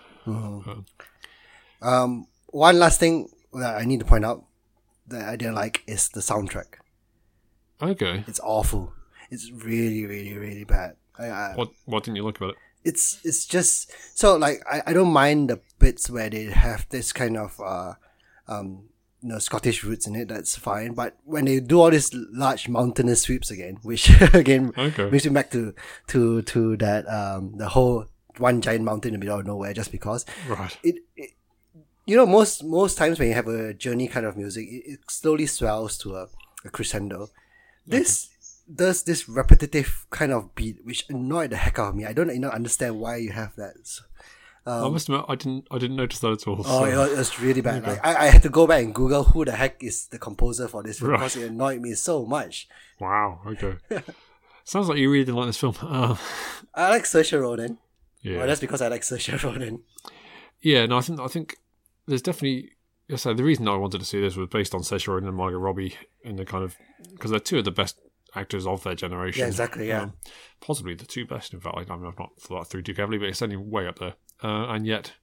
[1.82, 4.44] um, one last thing that I need to point out
[5.08, 6.76] that I didn't like is the soundtrack.
[7.82, 8.94] Okay, It's awful.
[9.30, 10.96] It's really, really, really bad.
[11.20, 12.56] I, I, what what didn't you like about it?
[12.86, 17.12] it's it's just so like I, I don't mind the bits where they have this
[17.12, 17.94] kind of uh
[18.48, 18.84] um
[19.22, 22.70] you know Scottish roots in it that's fine but when they do all these large
[22.70, 25.10] mountainous sweeps again which again Okay.
[25.10, 25.74] brings me back to
[26.08, 28.06] to to that um the whole
[28.38, 30.78] one giant mountain in the middle of nowhere just because Right.
[30.84, 31.32] it, it
[32.06, 35.00] you know most most times when you have a journey kind of music it, it
[35.10, 36.28] slowly swells to a,
[36.64, 37.30] a crescendo
[37.88, 38.30] this
[38.74, 42.30] does this repetitive kind of beat which annoyed the heck out of me i don't
[42.30, 44.04] you know understand why you have that So-
[44.66, 46.56] I must admit, I didn't I didn't notice that at all.
[46.56, 48.94] Um, oh so- it was, really bad like, I, I had to go back and
[48.94, 51.20] google who the heck is the composer for this film Right.
[51.20, 52.68] because it annoyed me so much
[53.00, 53.40] Wow.
[53.48, 53.76] Okay.
[54.66, 55.76] Sounds like you really didn't like this film.
[55.82, 56.18] Uh,
[56.76, 57.78] i like Saoirse Ronan
[58.22, 58.38] yeah.
[58.40, 59.84] well that's because i like Saoirse Ronan
[60.62, 61.56] Yeah, no, I think I think
[62.06, 62.72] there's definitely.
[63.16, 65.60] So the reason I wanted to see this was based on Saoirse Ronan and Margot
[65.60, 66.76] Robbie in the kind of
[67.14, 67.96] because they're two of the best
[68.36, 69.42] actors of their generation.
[69.42, 70.02] Yeah, exactly, yeah.
[70.04, 70.14] Um,
[70.62, 71.54] possibly the two best.
[71.54, 73.88] In fact, I, I mean, I've not thought through too carefully, but it's certainly way
[73.88, 74.14] up there.
[74.44, 75.14] Uh, and yet,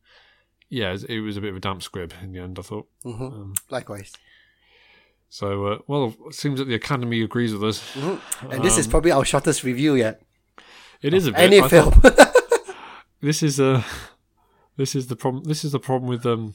[0.68, 2.58] yeah, it was- a bit of a damp squib in the end.
[2.58, 2.88] I thought.
[3.02, 4.12] hmm Um, likewise
[5.28, 7.96] so, uh, well, it seems that the Academy agrees with us.
[7.96, 10.22] and this is probably our shortest review yet
[11.02, 11.40] It is a bit.
[11.40, 12.34] any I film thought-
[13.20, 13.82] this is uh
[14.76, 16.54] this is the problem this is the problem with um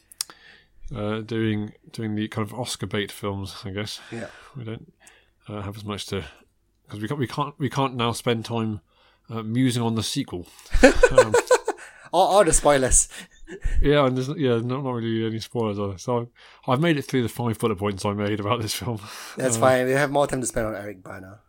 [0.95, 4.93] uh doing doing the kind of oscar bait films i guess yeah we don't
[5.49, 6.23] uh, have as much to
[6.85, 8.81] because we can't we can't we can't now spend time
[9.29, 10.47] uh, musing on the sequel
[11.11, 11.33] um,
[12.11, 13.07] all the spoilers
[13.81, 16.29] yeah and there's yeah not, not really any spoilers it so
[16.67, 18.99] I've, made it through the five bullet points i made about this film
[19.37, 19.85] That's Uh, fine.
[19.85, 21.39] We have more time to spend on Eric Bana.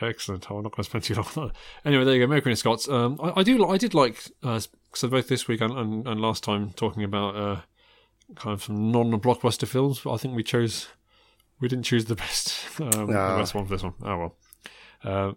[0.00, 0.50] Excellent.
[0.50, 1.56] I'm not going to spend too long on that.
[1.84, 2.26] Anyway, there you go.
[2.26, 2.88] Merry Christmas, Scots.
[2.88, 3.64] Um, I, I do.
[3.68, 4.60] I did like uh,
[4.94, 7.60] so both this week and, and, and last time talking about uh,
[8.34, 10.00] kind of some non-blockbuster films.
[10.00, 10.88] But I think we chose.
[11.62, 12.58] We didn't choose the best.
[12.80, 13.38] Um, The Ah.
[13.38, 13.94] best one for this one.
[14.02, 14.36] Oh well.
[15.04, 15.32] Uh,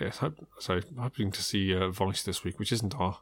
[0.00, 0.18] yes.
[0.18, 3.18] hope- So hoping to see uh, Vice this week, which isn't our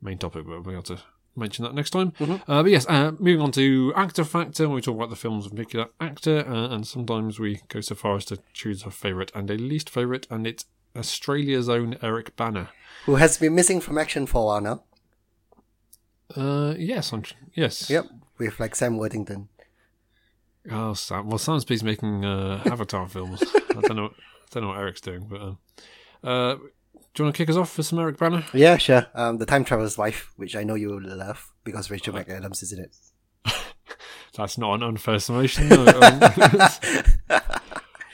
[0.00, 0.98] main topic, but we'll be able to
[1.34, 2.12] mention that next time.
[2.20, 5.46] Uh, but yes, uh, moving on to actor factor, when we talk about the films
[5.46, 9.32] of particular actor, uh, and sometimes we go so far as to choose a favourite
[9.34, 10.64] and a least favourite, and it's
[10.96, 12.70] Australia's own Eric Bana.
[13.06, 14.82] Who has been missing from action for a while now.
[16.36, 17.22] Uh, yes, I'm,
[17.54, 17.88] yes.
[17.90, 18.06] Yep,
[18.38, 19.48] with like Sam Worthington.
[20.70, 21.28] Oh, Sam.
[21.28, 23.42] Well, Sam's busy making uh, Avatar films.
[23.76, 24.06] I don't know.
[24.06, 25.58] I don't know what Eric's doing, but um,
[26.24, 28.44] uh, do you want to kick us off with some Eric Bana?
[28.54, 29.06] Yeah, sure.
[29.14, 32.72] Um, the Time Traveler's Wife, which I know you will love because Rachel McAdams is
[32.72, 32.96] in it.
[34.36, 35.68] That's not an unfair summation.
[35.68, 36.20] no, um,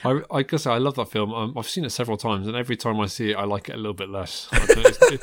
[0.03, 1.33] I, I guess I love that film.
[1.33, 3.75] Um, I've seen it several times, and every time I see it, I like it
[3.75, 4.49] a little bit less.
[4.51, 5.21] It's, it,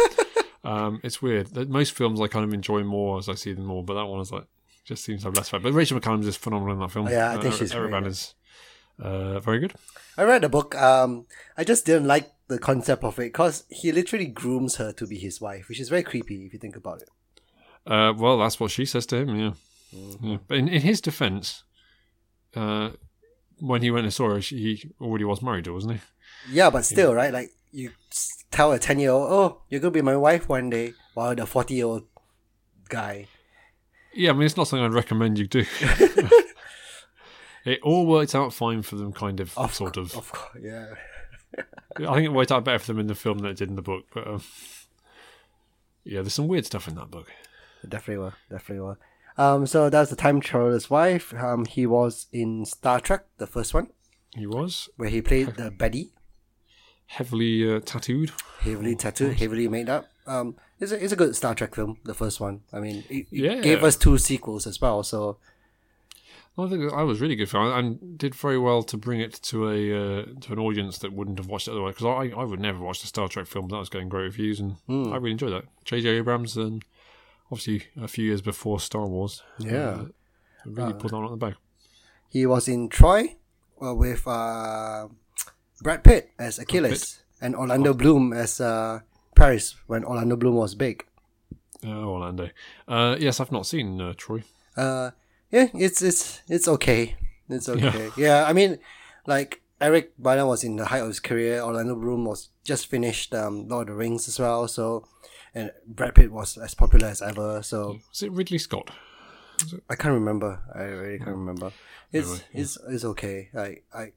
[0.64, 1.68] um, it's weird.
[1.68, 4.20] Most films I kind of enjoy more as I see them more, but that one
[4.20, 4.44] is like
[4.84, 5.62] just seems to have less fun.
[5.62, 7.08] But Rachel McAdams is phenomenal in that film.
[7.08, 8.34] Yeah, I think Uh, she's Bana's
[8.98, 9.74] uh, very good.
[10.16, 10.74] I read the book.
[10.74, 11.26] Um,
[11.56, 15.18] I just didn't like the concept of it because he literally grooms her to be
[15.18, 17.08] his wife, which is very creepy if you think about it.
[17.86, 19.34] Uh, well, that's what she says to him.
[19.36, 19.52] Yeah,
[20.20, 20.36] yeah.
[20.46, 21.64] But in, in his defence,
[22.54, 22.90] uh,
[23.58, 26.00] when he went and saw her, she, he already was married, wasn't he?
[26.50, 27.32] Yeah, but still, right?
[27.32, 27.90] Like you
[28.50, 31.46] tell a ten year old, "Oh, you're gonna be my wife one day," while the
[31.46, 32.06] forty year old
[32.88, 33.28] guy.
[34.14, 35.64] Yeah, I mean, it's not something I'd recommend you do.
[37.64, 40.14] it all worked out fine for them, kind of, Of sort of.
[40.16, 40.86] Of course, yeah.
[41.96, 43.76] I think it worked out better for them in the film than it did in
[43.76, 44.04] the book.
[44.12, 44.42] But um,
[46.04, 47.30] yeah, there's some weird stuff in that book.
[47.88, 48.34] Definitely were.
[48.50, 48.98] Definitely were.
[49.38, 51.32] Um, so that's the time traveler's wife.
[51.34, 53.88] Um, he was in Star Trek, the first one,
[54.36, 56.12] He was where he played the Betty,
[57.06, 58.32] heavily uh, tattooed.
[58.60, 60.06] heavily tattooed, heavily made up.
[60.26, 62.60] Um, it's a, it's a good Star Trek film, the first one.
[62.72, 63.60] I mean, it, it Yeah.
[63.60, 65.02] gave us two sequels as well.
[65.02, 65.38] So
[66.58, 69.70] I think I was really good for and did very well to bring it to
[69.70, 69.76] a
[70.20, 71.94] uh, to an audience that wouldn't have watched it otherwise.
[71.94, 73.70] Because I, I would never watch the Star Trek films.
[73.70, 75.64] That was getting great reviews, and I really enjoyed that.
[75.84, 76.08] J.J.
[76.18, 76.84] Abrams, and
[77.50, 79.72] obviously a few years before Star Wars, Yeah.
[79.72, 80.04] uh,
[80.66, 81.54] really put that on at the back.
[82.28, 83.36] he was in Troy
[83.82, 85.08] uh, with uh,
[85.82, 89.00] Brad Pitt as Achilles and Orlando Bloom as uh,
[89.42, 91.04] Paris when Orlando Bloom was big.
[91.84, 92.50] Uh, Orlando.
[92.86, 94.44] Uh, yes, I've not seen uh, Troy.
[94.76, 95.10] Uh,
[95.50, 97.16] yeah, it's it's it's okay.
[97.48, 98.10] It's okay.
[98.16, 98.78] Yeah, I mean,
[99.26, 101.60] like Eric Bana was in the height of his career.
[101.60, 104.68] Orlando Bloom was just finished um, Lord of the Rings as well.
[104.68, 105.08] So,
[105.54, 107.62] and Brad Pitt was as popular as ever.
[107.64, 108.90] So Was it Ridley Scott?
[109.90, 110.60] I can't remember.
[110.72, 111.72] I really can't remember.
[112.12, 113.50] It's Anyway, it's it's okay.
[113.56, 114.12] I I.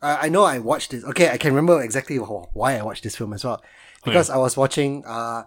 [0.00, 1.04] I I know I watched this.
[1.04, 3.62] Okay, I can remember exactly why I watched this film as well,
[4.04, 5.44] because I was watching uh,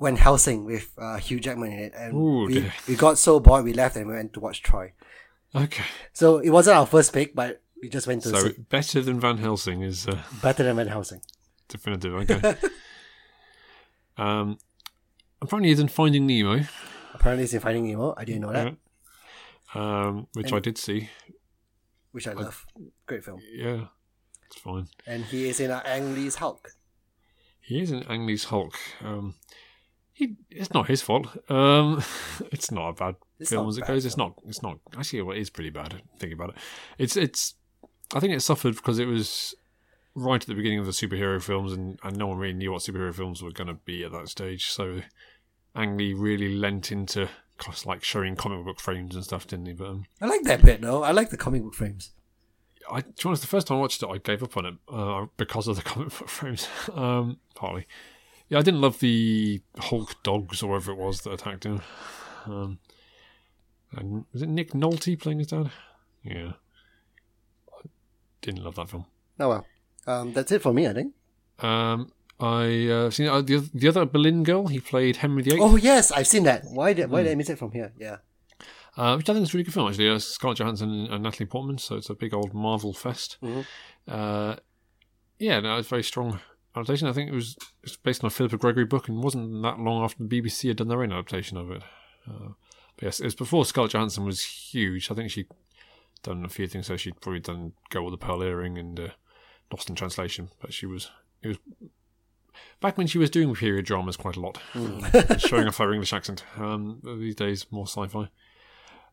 [0.00, 2.72] Van Helsing with uh, Hugh Jackman in it, and Ooh, we, dear.
[2.88, 4.92] we got so bored we left and we went to watch Troy.
[5.54, 5.84] Okay.
[6.12, 9.20] So it wasn't our first pick, but we just went to So see better than
[9.20, 11.20] Van Helsing is uh, better than Van Helsing.
[11.68, 12.14] definitive.
[12.14, 12.54] Okay.
[14.16, 14.58] um,
[15.40, 16.64] apparently he's in Finding Nemo,
[17.14, 18.14] Apparently, he's in Finding Nemo.
[18.16, 21.10] I didn't know that, um, which I did see.
[22.12, 22.64] which I love.
[23.06, 23.40] Great film.
[23.54, 23.86] Yeah,
[24.46, 24.88] it's fine.
[25.06, 26.72] And he is in uh, Ang Lee's Hulk.
[27.62, 28.74] He is in Ang Lee's Hulk.
[29.02, 29.34] Um,
[30.12, 31.26] he, it's not his fault.
[31.50, 32.02] Um,
[32.52, 34.04] it's not a bad It's film as it goes.
[34.04, 34.34] It's not.
[34.46, 34.78] It's not.
[34.96, 36.02] Actually, well, it is pretty bad.
[36.18, 36.56] Thinking about it,
[36.98, 37.16] it's.
[37.16, 37.54] It's.
[38.14, 39.54] I think it suffered because it was
[40.14, 42.82] right at the beginning of the superhero films, and, and no one really knew what
[42.82, 44.70] superhero films were going to be at that stage.
[44.70, 45.00] So,
[45.74, 47.28] Ang Lee really lent into
[47.86, 49.72] like showing comic book frames and stuff, didn't he?
[49.72, 51.02] But um, I like that bit though.
[51.02, 52.10] I like the comic book frames.
[52.90, 54.74] I, to be honest, the first time I watched it, I gave up on it
[54.88, 56.68] uh, because of the comic book frames.
[56.94, 57.86] um, partly,
[58.48, 61.80] yeah, I didn't love the Hulk dogs or whatever it was that attacked him.
[62.46, 62.78] Um,
[63.92, 65.70] and was it Nick Nolte playing his dad?
[66.24, 66.52] Yeah,
[67.72, 67.86] I
[68.40, 69.06] didn't love that film.
[69.38, 69.66] Oh well.
[70.06, 71.14] Um, that's it for me, I think.
[71.60, 74.66] Um, I uh, seen uh, the the other Boleyn girl.
[74.66, 76.64] He played Henry VIII, Oh yes, I've seen that.
[76.64, 77.24] Why did why Hmm.
[77.26, 77.92] did I miss it from here?
[77.98, 78.16] Yeah.
[78.96, 80.08] Uh, which I think is a really good film actually.
[80.08, 83.38] Uh, Scarlett Johansson and, Natalie Portman, so it's a big old Marvel fest.
[83.42, 83.66] Mhm.
[84.08, 84.56] Uh,
[85.38, 86.40] yeah, no, it's a very strong
[86.74, 87.08] adaptation.
[87.08, 90.04] I think it was it's based on a Philippa Gregory book and wasn't that long
[90.04, 91.82] after the BBC had done their own adaptation of it.
[92.28, 92.50] Uh,
[92.96, 95.10] but yes, it was before Scarlett Johansson was huge.
[95.10, 95.48] I think she'd
[96.22, 99.08] done a few things, so she'd probably done Go with the Pearl Earring and uh,
[99.72, 100.50] Lost in Translation.
[100.60, 101.10] But she was
[101.42, 101.58] it was
[102.80, 106.12] back when she was doing period dramas quite a lot, uh, showing off her English
[106.12, 106.44] accent.
[106.56, 108.28] Um, these days, more sci-fi.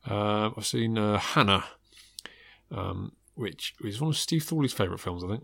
[0.08, 1.64] Uh, I've seen uh, Hanna,
[2.72, 5.44] um, which is one of Steve Thorley's favourite films, I think.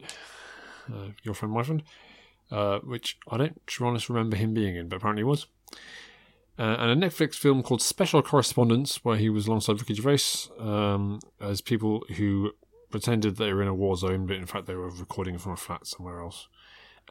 [0.94, 1.84] uh, your friend, my friend,
[2.52, 5.48] uh, which I don't, to be honest, remember him being in, but apparently he was.
[6.58, 11.20] Uh, and a Netflix film called Special Correspondents, where he was alongside Ricky Gervais um,
[11.42, 12.52] as people who
[12.92, 15.58] pretended they were in a war zone, but in fact they were recording from a
[15.58, 16.48] flat somewhere else.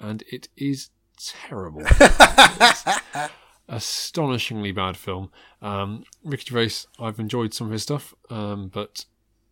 [0.00, 0.88] And it is
[1.18, 1.82] terrible.
[3.68, 5.30] Astonishingly bad film.
[5.62, 9.06] Um, Ricky Gervais, I've enjoyed some of his stuff, um, but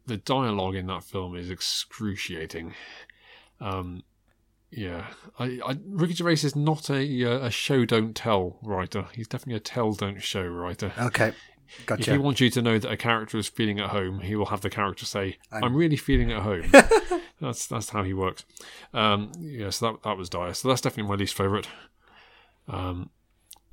[0.07, 2.75] the dialogue in that film is excruciating.
[3.61, 4.03] Um,
[4.71, 5.07] yeah,
[5.39, 9.07] I, I, Ricky Gervais is not a uh, a show don't tell writer.
[9.15, 10.93] He's definitely a tell don't show writer.
[10.99, 11.33] Okay,
[12.01, 14.47] If he wants you to know that a character is feeling at home, he will
[14.47, 16.71] have the character say, "I'm, I'm- really feeling at home."
[17.41, 18.45] that's that's how he works.
[18.93, 20.55] Um, yeah, so that that was dire.
[20.55, 21.69] So that's definitely my least favorite.
[22.69, 23.11] Um,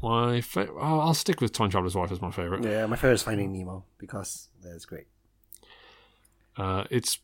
[0.02, 2.64] my fa- I'll I'll stick with Time Traveler's Wife as my favorite.
[2.64, 5.08] yeah, my favorite is Finding Nemo because that's great.
[6.58, 7.20] Uh, it's.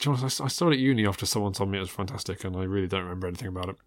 [0.00, 2.56] to I I saw it at uni after someone told me it was fantastic, and
[2.56, 3.76] I really don't remember anything about it.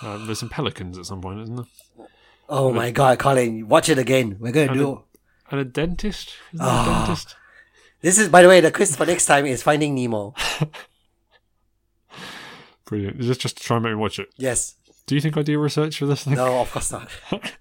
[0.00, 2.06] Um, there's some pelicans at some point, isn't there?
[2.48, 4.36] Oh my god, Colin, watch it again.
[4.38, 5.02] We're gonna And do.
[5.50, 6.28] And a dentist?
[6.52, 7.02] Is there Ah.
[7.02, 7.34] a dentist?
[8.00, 10.34] This is, by the way, the quiz for next time is Finding Nemo.
[12.84, 13.18] Brilliant.
[13.20, 14.28] Is this just to try and make me watch it?
[14.36, 14.76] Yes.
[15.08, 16.34] Do you think I do research for this thing?
[16.34, 17.08] No, of course not.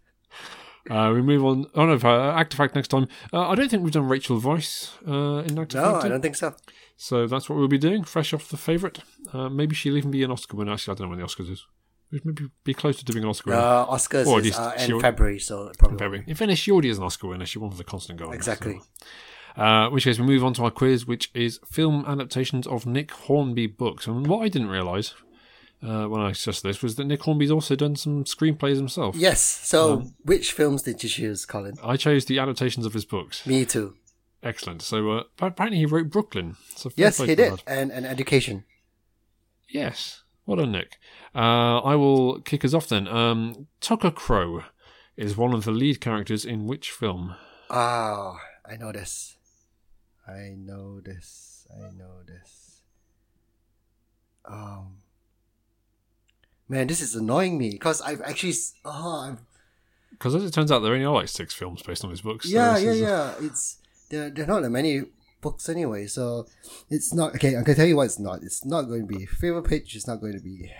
[0.90, 1.66] Uh, we move on.
[1.76, 3.10] Oh no, uh, Actor next time.
[3.34, 6.38] Uh, I don't think we've done Rachel Weisz uh, in Actor No, I don't think
[6.38, 6.56] so.
[6.96, 9.00] So that's what we'll be doing, fresh off the favourite.
[9.34, 10.72] Uh, maybe she'll even be an Oscar winner.
[10.72, 11.66] Actually, I don't know when the Oscars is.
[12.10, 13.62] We'd maybe be close to doing an Oscar winner.
[13.62, 16.20] Uh, Oscars Or is uh, in she'll- February, so probably February.
[16.20, 17.46] won't In fairness, she already is an Oscar winner.
[17.46, 18.38] She won for The Constant Gardener.
[18.38, 18.80] Exactly.
[19.58, 19.62] So.
[19.62, 23.12] Uh, which case, we move on to our quiz, which is film adaptations of Nick
[23.12, 24.08] Hornby books.
[24.08, 25.16] And what I didn't realise
[25.84, 29.16] uh, when I assessed this was that Nick Hornby's also done some screenplays himself.
[29.16, 29.42] Yes.
[29.42, 31.78] So, Um, which films did you choose, Colin?
[31.84, 33.46] I chose the adaptations of his books.
[33.46, 33.96] Me too.
[34.44, 34.82] Excellent.
[34.82, 36.56] So uh, apparently he wrote Brooklyn.
[36.76, 38.64] So Yes, he did, and and education.
[39.70, 40.24] Yes.
[40.46, 40.98] Well done, Nick.
[41.36, 43.08] Uh, I will kick us off then.
[43.08, 44.64] Um, Tucker Crowe
[45.18, 47.36] is one of the lead characters in which film?
[47.70, 49.36] Ah, I know this.
[50.26, 51.68] I know this.
[51.76, 52.82] I know this.
[54.46, 54.98] Um,
[56.68, 58.54] man, this is annoying me because I've actually.
[58.86, 59.38] Oh,
[60.12, 62.22] Because as it turns out, there are only are like six films based on his
[62.22, 62.46] books.
[62.50, 63.34] so yeah, this yeah, a- yeah.
[63.48, 63.78] It's
[64.10, 64.30] there.
[64.30, 65.04] There are not that many
[65.42, 66.48] books anyway, so
[66.90, 67.56] it's not okay.
[67.58, 68.42] I can tell you what it's not.
[68.44, 69.96] It's not going to be fever pitch.
[69.96, 70.72] It's not going to be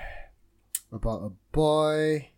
[0.92, 2.30] about a boy.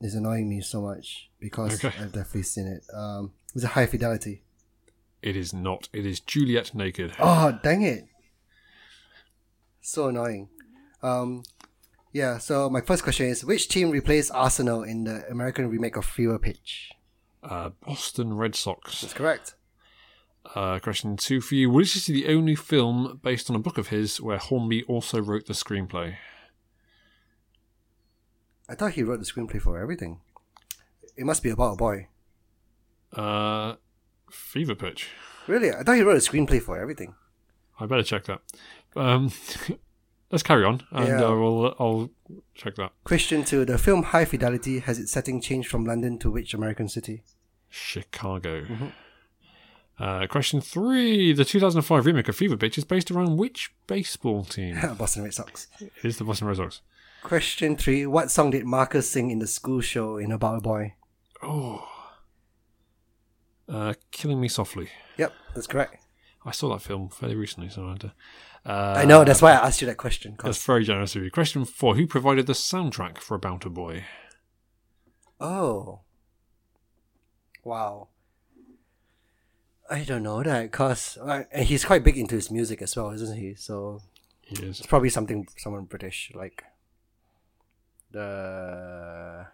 [0.00, 1.96] It's annoying me so much because Okay.
[2.00, 2.82] I've definitely seen it.
[2.92, 4.42] Um, it's a high fidelity.
[5.22, 5.88] It is not.
[5.92, 7.12] It is Juliet Naked.
[7.20, 8.08] Oh, dang it.
[9.80, 10.48] So annoying.
[11.02, 11.42] Um,
[12.12, 16.04] yeah, so my first question is which team replaced Arsenal in the American remake of
[16.04, 16.92] Fever Pitch?
[17.42, 19.00] Uh, Boston Red Sox.
[19.00, 19.54] That's correct.
[20.54, 21.72] Uh, question two for you.
[21.78, 25.46] This is the only film based on a book of his where Hornby also wrote
[25.46, 26.16] the screenplay?
[28.68, 30.20] I thought he wrote the screenplay for everything.
[31.16, 32.08] It must be about a boy.
[33.12, 33.74] Uh,
[34.30, 35.10] Fever Pitch.
[35.46, 35.70] Really?
[35.70, 37.14] I thought he wrote a screenplay for everything.
[37.78, 38.40] I better check that.
[38.96, 39.32] Um,
[40.32, 41.24] let's carry on, and Yeah.
[41.26, 42.10] uh, we'll I'll
[42.54, 42.90] check that.
[43.04, 46.88] Question two The film High Fidelity has its setting changed from London to which American
[46.88, 47.22] city?
[47.68, 48.62] Chicago.
[48.64, 48.86] Mm-hmm.
[49.98, 54.76] Uh, question three: The 2005 remake of Fever Pitch is based around which baseball team?
[54.98, 55.68] Boston Red Sox.
[55.80, 56.80] it is the Boston Red Sox.
[57.22, 60.94] Question three What song did Marcus sing in the school show in About a Boy?
[61.42, 61.86] Oh,
[63.68, 64.88] uh, Killing Me Softly.
[65.18, 66.04] Yep, that's correct.
[66.44, 68.12] I saw that film fairly recently, so I had to.
[68.64, 70.36] Uh, I know, that's why I asked you that question.
[70.36, 71.30] 'cause- That's very generous of you.
[71.30, 74.04] Question four: Who provided the soundtrack for About a Boy?
[75.40, 76.00] Oh.
[77.64, 78.08] Wow.
[79.90, 83.36] I don't know that because and he's quite big into his music as well, isn't
[83.36, 83.54] he?
[83.56, 84.00] So
[84.42, 84.78] He is.
[84.78, 86.62] it's probably something someone British like
[88.10, 89.46] the.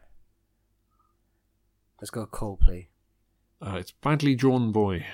[2.00, 2.88] Let's go Coldplay.
[3.60, 5.04] Uh, it's Badly Drawn Boy.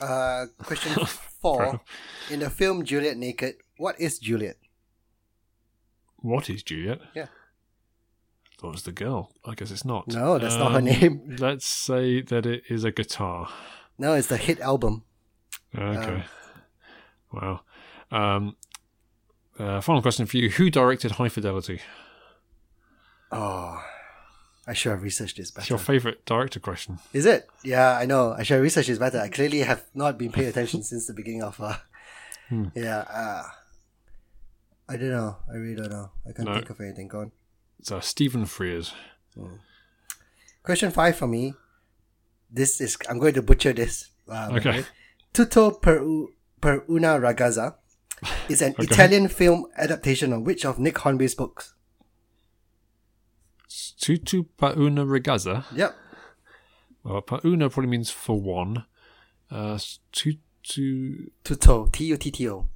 [0.00, 0.92] Uh, question
[1.40, 1.80] four.
[2.30, 4.56] In the film Juliet Naked, what is Juliet?
[6.18, 7.00] What is Juliet?
[7.14, 7.26] Yeah.
[8.58, 9.32] Thought it was the girl.
[9.44, 10.08] I guess it's not.
[10.08, 11.36] No, that's not her Um, name.
[11.38, 13.48] Let's say that it is a guitar.
[13.98, 15.04] No, it's the hit album.
[15.76, 16.24] Okay.
[17.32, 17.60] wow.
[18.10, 18.56] Um,
[19.58, 21.80] uh, final question for you: Who directed High Fidelity?
[23.30, 23.82] Oh,
[24.66, 25.68] I should have researched this It's better.
[25.74, 26.98] your favourite director question.
[27.12, 27.48] Is it?
[27.62, 28.32] Yeah, I know.
[28.36, 29.20] I should have researched this better.
[29.20, 31.60] I clearly have not been paying attention since the beginning of.
[31.60, 31.76] Uh,
[32.48, 32.66] Hmm.
[32.76, 32.98] Yeah.
[33.00, 33.42] Uh,
[34.88, 35.36] I don't know.
[35.52, 36.10] I really don't know.
[36.28, 36.54] I can't No.
[36.54, 37.08] think of anything.
[37.08, 37.32] Go on.
[37.80, 38.92] It's uh, Stephen Frears.
[40.62, 41.54] Question five for me.
[42.50, 42.96] This is.
[43.08, 44.10] I'm going to butcher this.
[44.28, 44.84] Um, Okay.
[45.32, 47.74] Tutto per, u- per una ragazza
[48.48, 51.74] is an Italian film adaptation of which of Nick Hornby's books?
[54.00, 55.64] Tutu pa una ragazza.
[55.74, 55.94] Yep.
[57.04, 58.84] Well, pa una probably means for one.
[59.50, 59.78] Uh,
[60.12, 61.30] tutu.
[61.44, 61.86] Tutto.
[61.92, 62.68] T U T T O.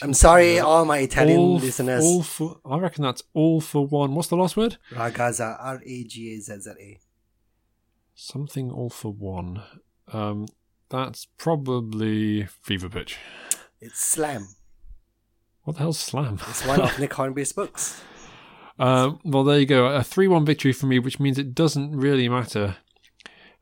[0.00, 2.04] I'm sorry, all my Italian All, listeners.
[2.04, 2.60] all for.
[2.64, 4.14] I reckon that's all for one.
[4.14, 4.76] What's the last word?
[4.92, 5.56] Ragazza.
[5.60, 6.98] R A G A Z Z A.
[8.14, 9.62] Something all for one.
[10.12, 10.46] Um,
[10.88, 13.16] that's probably fever pitch.
[13.80, 14.48] It's Slam.
[15.64, 16.38] What the hell's slam?
[16.48, 18.00] It's one of Nick Hornby's books.
[18.78, 19.86] Uh, well, there you go.
[19.86, 22.76] A 3 1 victory for me, which means it doesn't really matter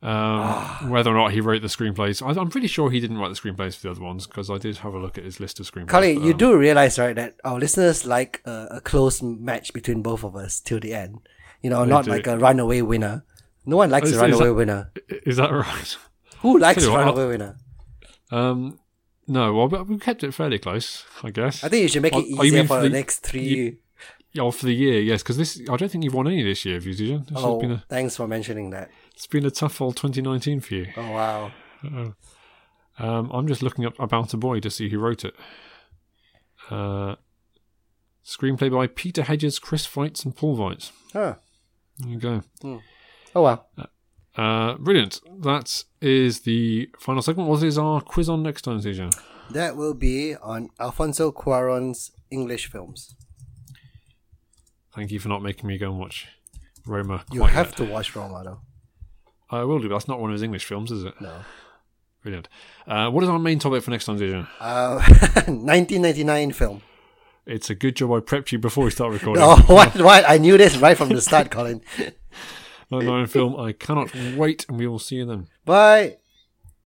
[0.03, 2.23] um, whether or not he wrote the screenplays.
[2.23, 4.59] I, I'm pretty sure he didn't write the screenplays for the other ones because I
[4.59, 5.89] did have a look at his list of screenplays.
[5.89, 9.73] Carly, but, you um, do realize, right, that our listeners like a, a close match
[9.73, 11.21] between both of us till the end.
[11.63, 12.11] You know, not do.
[12.11, 13.25] like a runaway winner.
[13.65, 14.93] No one likes Is- a is runaway that- winner.
[15.09, 15.97] Is that right?
[16.41, 17.57] Who likes a you what, runaway winner?
[18.31, 18.79] Um,
[19.27, 21.65] no, well, we kept it fairly close, I guess.
[21.65, 23.43] I think you should make it you easier mean for the the- next three.
[23.43, 23.77] you-
[24.39, 26.75] Oh, for the year, yes, because this I don't think you've won any this year,
[26.75, 27.19] have you, did you?
[27.19, 28.91] This oh, a, thanks for mentioning that.
[29.15, 30.87] it's been a tough old 2019 for you.
[30.97, 31.53] Oh wow.
[32.99, 35.35] Um, I'm just looking up About a Boy to see who wrote it.
[36.71, 37.17] Uh,
[38.25, 40.91] screenplay by Peter Hedges, Chris Veitz, and Paul Veitz.
[41.13, 41.35] Huh.
[41.99, 42.43] There you go.
[43.35, 43.67] Oh wow.
[44.37, 45.21] Uh, brilliant.
[45.41, 47.49] That is the final segment.
[47.49, 49.15] What is our quiz on next time, CJ?
[49.51, 53.15] That will be on Alfonso Cuaron's English films.
[54.97, 56.27] Thank you for not making me go and watch
[56.87, 57.25] Roma.
[57.31, 57.77] You have yet.
[57.77, 58.61] to watch Roma though.
[59.51, 59.89] I will do.
[59.89, 61.15] but That's not one of his English films, is it?
[61.21, 61.33] No.
[62.23, 62.49] Brilliant.
[62.87, 64.49] Uh, what is our main topic for next time, CJ?
[64.59, 64.95] Uh,
[65.47, 66.83] 1999 film.
[67.45, 69.45] It's a good job I prepped you before we start recording.
[69.45, 69.95] Oh, what?
[70.01, 70.25] What?
[70.29, 71.81] I knew this right from the start, Colin.
[72.91, 73.55] Nine film.
[73.61, 75.49] I cannot wait, and we will see you then.
[75.65, 76.17] Bye.